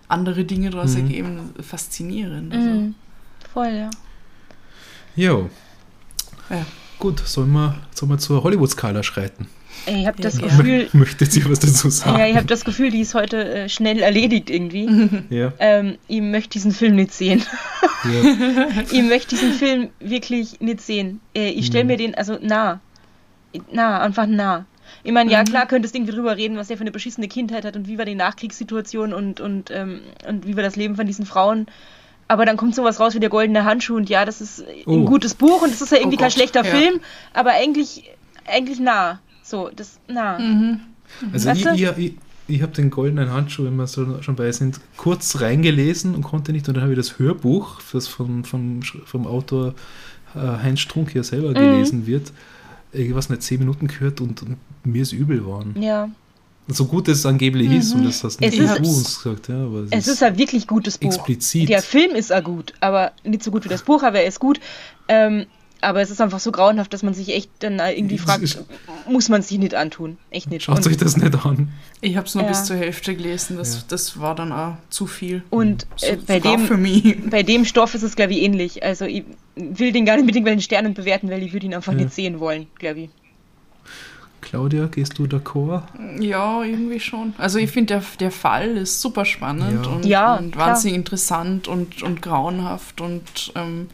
[0.07, 1.01] andere Dinge daraus Mhm.
[1.01, 2.53] ergeben, faszinierend.
[2.53, 2.95] Also, Mhm.
[3.53, 3.89] Voll, ja.
[5.15, 5.49] Jo.
[6.49, 6.65] ja.
[6.99, 9.47] Gut, sollen wir, sollen wir zur Hollywood-Skala schreiten?
[9.85, 10.47] Ey, Ich habe das Ja.
[10.47, 12.17] Gefühl, Möchtet ihr was dazu sagen?
[12.19, 15.09] ja, ich habe das Gefühl, die ist heute äh, schnell erledigt irgendwie.
[15.29, 15.53] Ja.
[15.59, 17.43] Ähm, ich möchte diesen Film nicht sehen.
[18.03, 18.67] ja.
[18.91, 21.19] ich möchte diesen Film wirklich nicht sehen.
[21.35, 21.87] Äh, ich stelle Mhm.
[21.89, 22.79] mir den, also nah.
[23.71, 24.65] Nah, einfach nah.
[25.03, 27.63] Ich meine, ja klar, könntest du irgendwie drüber reden, was er für eine beschissene Kindheit
[27.65, 31.05] hat und wie war die Nachkriegssituation und, und, ähm, und wie war das Leben von
[31.07, 31.67] diesen Frauen.
[32.27, 35.05] Aber dann kommt sowas raus wie der goldene Handschuh und ja, das ist ein Oh.
[35.05, 36.71] gutes Buch und es ist ja irgendwie Oh kein schlechter ja.
[36.75, 36.99] Film,
[37.33, 38.11] aber eigentlich,
[38.47, 39.19] eigentlich nah.
[39.45, 40.39] So, das nah.
[40.39, 40.79] Mhm.
[41.31, 41.73] Also Weißt ich, du?
[41.75, 42.13] ich, ich,
[42.47, 46.51] ich habe den goldenen Handschuh, wenn wir so schon bei sind, kurz reingelesen und konnte
[46.51, 46.67] nicht.
[46.67, 49.75] Und dann habe ich das Hörbuch, das vom, vom, vom Autor
[50.35, 51.53] äh, Heinz Strunk hier selber Mhm.
[51.53, 52.31] gelesen wird,
[52.91, 55.75] ich weiß nicht, zehn Minuten gehört und, und mir ist übel geworden.
[55.79, 56.09] Ja.
[56.67, 58.47] So gut es angeblich ist, und das hast Mhm.
[58.47, 61.07] Es nicht ist- du uns gesagt, ja, aber es, Es ist ein wirklich gutes Buch.
[61.13, 61.69] explizit.
[61.69, 64.39] Der Film ist auch gut, aber nicht so gut wie das Buch, aber er ist
[64.39, 64.59] gut.
[65.07, 65.45] Ähm,
[65.85, 68.57] aber es ist einfach so grauenhaft, dass man sich echt dann irgendwie Es fragt,
[69.09, 70.17] muss man sich nicht antun.
[70.31, 70.63] Echt nicht.
[70.63, 71.69] Schaut und, euch das nicht an.
[72.01, 72.49] Ich habe es nur Ja.
[72.49, 73.81] bis zur Hälfte gelesen, das, Ja.
[73.89, 75.43] das war dann auch zu viel.
[75.49, 77.17] und äh, bei, dem, für mich.
[77.29, 78.83] bei dem Stoff ist es, glaube ich, ähnlich.
[78.83, 79.23] Also ich
[79.55, 81.99] will den gar nicht mit irgendwelchen Sternen bewerten, weil ich würde ihn einfach Ja.
[81.99, 83.09] nicht sehen wollen, glaube ich.
[84.41, 85.81] Claudia, gehst du d'accord?
[86.19, 87.33] Ja, irgendwie schon.
[87.39, 89.91] Also ich finde, der, der Fall ist super spannend Ja.
[89.91, 90.67] und, Ja, und klar.
[90.67, 93.87] wahnsinnig interessant und, und grauenhaft und ähm,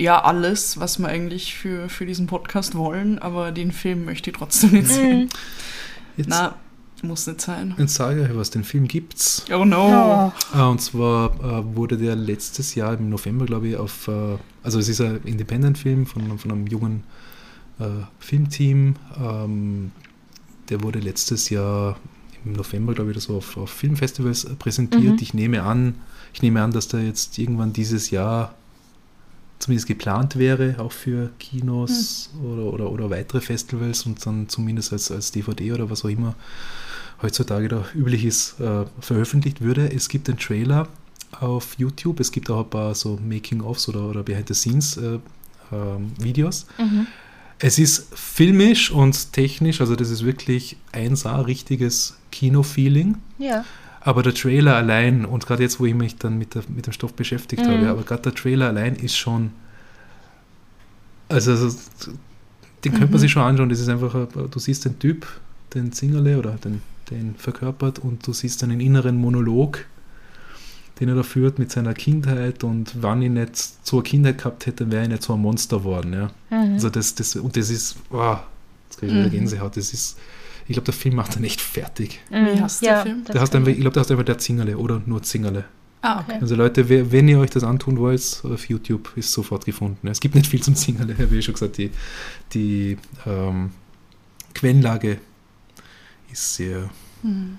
[0.00, 4.36] ja, alles, was wir eigentlich für, für diesen Podcast wollen, aber den Film möchte ich
[4.36, 5.28] trotzdem nicht sehen.
[6.16, 6.56] Jetzt, Na,
[7.02, 7.74] muss nicht sein.
[7.78, 9.44] jetzt sage ich was, den Film gibt's.
[9.52, 10.32] Oh no.
[10.32, 10.56] Oh.
[10.56, 14.78] Ah, und zwar äh, wurde der letztes Jahr im November, glaube ich, auf, äh, also
[14.78, 17.04] es ist ein Independent-Film von, von einem jungen
[17.78, 17.84] äh,
[18.18, 18.96] Filmteam.
[19.22, 19.92] Ähm,
[20.70, 21.96] der wurde letztes Jahr
[22.44, 25.14] im November, glaube ich, oder so auf, auf Filmfestivals präsentiert.
[25.14, 25.18] Mhm.
[25.20, 25.94] Ich nehme an,
[26.32, 28.54] ich nehme an, dass der jetzt irgendwann dieses Jahr
[29.60, 35.12] zumindest geplant wäre, auch für Kinos oder, oder, oder weitere Festivals und dann zumindest als,
[35.12, 36.34] als DVD oder was auch immer
[37.22, 39.92] heutzutage da üblich ist, äh, veröffentlicht würde.
[39.92, 40.88] Es gibt den Trailer
[41.38, 46.66] auf YouTube, es gibt auch ein paar so Making-ofs oder, oder Behind-the-Scenes-Videos.
[46.78, 47.06] Mhm.
[47.58, 53.18] Es ist filmisch und technisch, also das ist wirklich 1A, richtiges Kino-Feeling.
[53.38, 53.66] Ja.
[54.02, 56.92] Aber der Trailer allein, und gerade jetzt, wo ich mich dann mit, der, mit dem
[56.92, 57.72] Stoff beschäftigt Mhm.
[57.72, 59.50] habe, aber gerade der Trailer allein ist schon.
[61.28, 61.68] Also, also
[62.84, 63.18] den könnte man Mhm.
[63.18, 63.68] sich schon anschauen.
[63.68, 65.26] Das ist einfach, ein- du siehst den Typ,
[65.74, 69.84] den Zingerle oder den, den verkörpert, und du siehst einen inneren Monolog,
[70.98, 74.66] den er da führt mit seiner Kindheit und wann ich nicht so eine Kindheit gehabt
[74.66, 76.12] hätte, wäre ich nicht so ein Monster geworden.
[76.12, 76.30] Ja.
[76.50, 76.74] Mhm.
[76.74, 78.36] Also das, das, und das ist, oh,
[78.88, 79.32] jetzt kriege ich wieder Mhm.
[79.32, 80.18] Gänsehaut, das ist,
[80.70, 82.20] ich glaube, der Film macht dann echt fertig.
[82.30, 82.46] Mhm.
[82.54, 83.24] Wie heißt der Film?
[83.24, 85.64] Der heißt kann einfach, ich- glaube, der heißt einfach der Zingerle oder nur Zingerle.
[86.02, 86.38] Ah, okay.
[86.40, 90.06] Also Leute, wer, wenn ihr euch das antun wollt, auf YouTube ist sofort gefunden.
[90.08, 91.90] Es gibt nicht viel zum Zingerle, wie ich schon gesagt, die,
[92.54, 92.96] die
[93.26, 93.70] ähm,
[94.54, 95.18] Quellenlage
[96.32, 96.88] ist sehr,
[97.22, 97.58] Hm.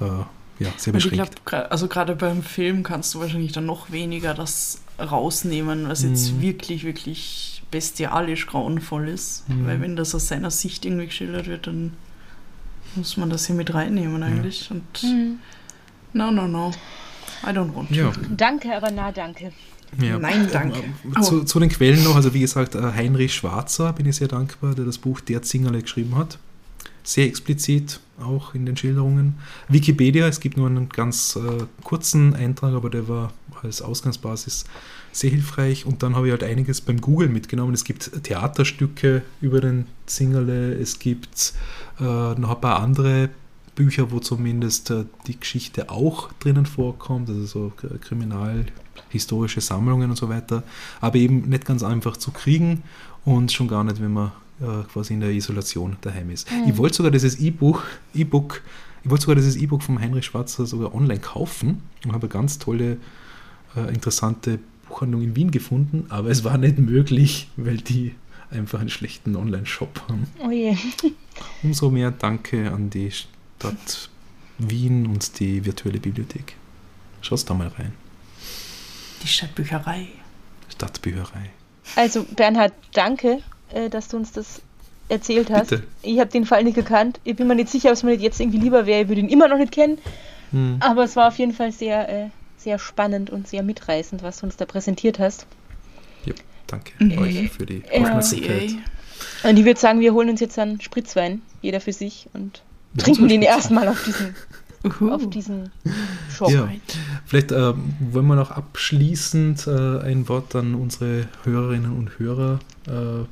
[0.00, 1.72] äh, ja, sehr Und ich glaube, beschränkt.
[1.72, 6.42] also gerade beim Film kannst du wahrscheinlich dann noch weniger das rausnehmen, was jetzt Mhm.
[6.42, 9.48] wirklich, wirklich bestialisch grauenvoll ist.
[9.48, 9.66] Mhm.
[9.66, 11.94] Weil wenn das aus seiner Sicht irgendwie geschildert wird, dann
[12.96, 14.70] muss man das hier mit reinnehmen eigentlich.
[14.70, 15.38] Und Mhm.
[16.12, 16.72] no, no, no.
[17.44, 17.94] I don't want to.
[17.94, 19.52] Ja, Danke, aber na, danke.
[20.00, 20.18] ja.
[20.18, 20.78] Nein, danke.
[21.16, 24.28] Äh, Zu, zu den Quellen noch, also wie gesagt, äh, Heinrich Schwarzer bin ich sehr
[24.28, 26.38] dankbar, der das Buch Der Zingerle geschrieben hat.
[27.04, 29.34] Sehr explizit auch in den Schilderungen.
[29.68, 34.64] Wikipedia, es gibt nur einen ganz äh, kurzen Eintrag, aber der war als Ausgangsbasis
[35.12, 35.86] sehr hilfreich.
[35.86, 37.74] Und dann habe ich halt einiges beim Googlen mitgenommen.
[37.74, 41.54] Es gibt Theaterstücke über den Zingerle, es gibt
[41.98, 43.30] äh, noch ein paar andere
[43.74, 50.28] Bücher, wo zumindest äh, die Geschichte auch drinnen vorkommt, also so kriminalhistorische Sammlungen und so
[50.28, 50.62] weiter,
[51.00, 52.82] aber eben nicht ganz einfach zu kriegen
[53.24, 56.48] und schon gar nicht, wenn man äh, quasi in der Isolation daheim ist.
[56.66, 57.82] Ich wollte sogar dieses E-Buch,
[58.14, 58.62] E-Book,
[59.04, 62.58] ich wollte sogar dieses E-Book von Heinrich Schwarzer sogar online kaufen und habe eine ganz
[62.58, 62.98] tolle,
[63.76, 68.14] äh, interessante Buchhandlung in Wien gefunden, aber es war nicht möglich, weil die
[68.50, 70.26] einfach einen schlechten Online-Shop haben.
[70.44, 70.76] Oh je.
[71.62, 74.08] Umso mehr Danke an die Stadt
[74.58, 76.56] Wien und die virtuelle Bibliothek.
[77.20, 77.92] Schaust da mal rein.
[79.22, 80.08] Die Stadtbücherei.
[80.68, 81.50] Stadtbücherei.
[81.96, 83.42] Also, Bernhard, danke,
[83.72, 84.60] äh, dass du uns das
[85.08, 85.70] erzählt hast.
[85.70, 85.82] Bitte.
[86.02, 87.20] Ich habe den Fall nicht gekannt.
[87.24, 89.02] Ich bin mir nicht sicher, ob es mir nicht jetzt irgendwie lieber wäre.
[89.02, 89.98] Ich würde ihn immer noch nicht kennen.
[90.50, 90.76] Hm.
[90.80, 94.46] Aber es war auf jeden Fall sehr, äh, sehr spannend und sehr mitreißend, was du
[94.46, 95.46] uns da präsentiert hast.
[96.24, 96.34] Ja,
[96.66, 97.18] danke Mhm.
[97.18, 98.00] euch für die Ja.
[98.02, 98.70] Aufmerksamkeit.
[99.42, 99.48] CA.
[99.48, 102.62] Und ich würde sagen, wir holen uns jetzt einen Spritzwein, jeder für sich, und
[102.96, 104.34] Ja, trinken den erstmal auf diesen,
[104.84, 105.10] Uhu.
[105.12, 105.70] auf diesen
[106.36, 106.50] Shop.
[106.50, 106.68] Ja.
[107.26, 112.58] Vielleicht äh, wollen wir noch abschließend äh, ein Wort an unsere Hörerinnen und Hörer
[112.88, 113.24] äh,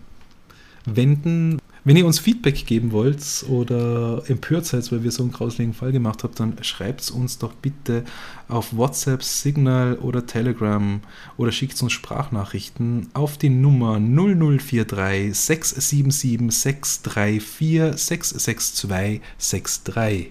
[0.84, 1.60] wenden.
[1.86, 5.92] Wenn ihr uns Feedback geben wollt oder empört seid, weil wir so einen grauseligen Fall
[5.92, 8.04] gemacht haben, dann schreibt es uns doch bitte
[8.48, 11.00] auf WhatsApp, Signal oder Telegram
[11.36, 20.30] oder schickt uns Sprachnachrichten auf die Nummer 0043 677 634 662 63.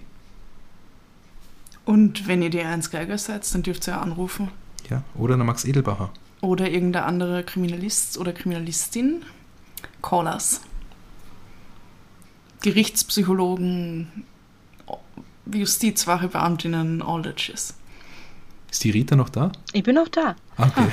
[1.84, 4.48] Und wenn ihr die Ernst Geiger seid, dann dürft ihr ja anrufen.
[4.90, 6.10] Ja, oder der Max Edelbacher.
[6.40, 9.22] Oder irgendeine andere Kriminalist oder Kriminalistin.
[10.04, 10.60] Call us.
[12.62, 14.24] Gerichtspsychologen,
[15.52, 17.54] Justizwache, Beamtinnen, all that shit.
[18.70, 19.52] Ist die Rita noch da?
[19.72, 20.34] Ich bin noch da.
[20.58, 20.88] Ah, Okay.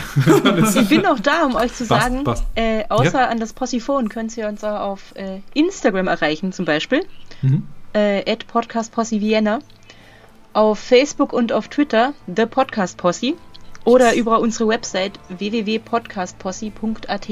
[0.82, 2.44] Ich bin noch da, um euch zu Passt, sagen, passt.
[2.56, 3.28] Äh, außer Ja.
[3.30, 7.06] an das Possiphon könnt ihr uns auch auf äh, Instagram erreichen, zum Beispiel.
[7.42, 7.68] Mhm.
[7.94, 9.60] Äh, at Podcast Posse Vienna.
[10.54, 13.34] Auf Facebook und auf Twitter The Podcast Posse.
[13.84, 17.28] Oder über unsere Website www.podcastposse.at.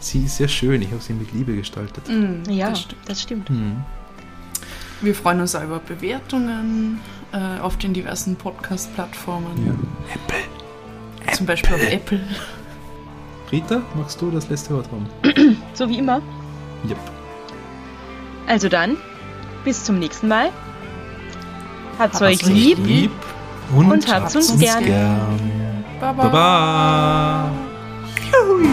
[0.00, 2.08] Sie ist sehr schön, ich habe sie mit Liebe gestaltet.
[2.08, 3.00] Mm, Ja, das stimmt.
[3.08, 3.50] das stimmt.
[3.50, 3.76] Mhm.
[5.02, 7.00] Wir freuen uns auch über Bewertungen
[7.32, 9.66] äh, auf den diversen Podcast-Plattformen.
[9.66, 9.72] Ja.
[10.14, 11.34] Apple.
[11.36, 12.20] Zum Beispiel auf Apple.
[13.52, 15.56] Rita, magst du das letzte Wort haben?
[15.74, 16.16] So wie immer.
[16.88, 16.96] Yep.
[18.46, 18.96] Also dann,
[19.64, 20.50] bis zum nächsten Mal.
[21.98, 22.78] Habt's Habt's euch lieb.
[22.84, 23.10] lieb.
[23.74, 24.84] Und, Und habt's uns gern.
[24.84, 25.84] gern.
[26.00, 26.22] Baba.
[26.28, 27.50] Baba.
[28.32, 28.68] Juhui.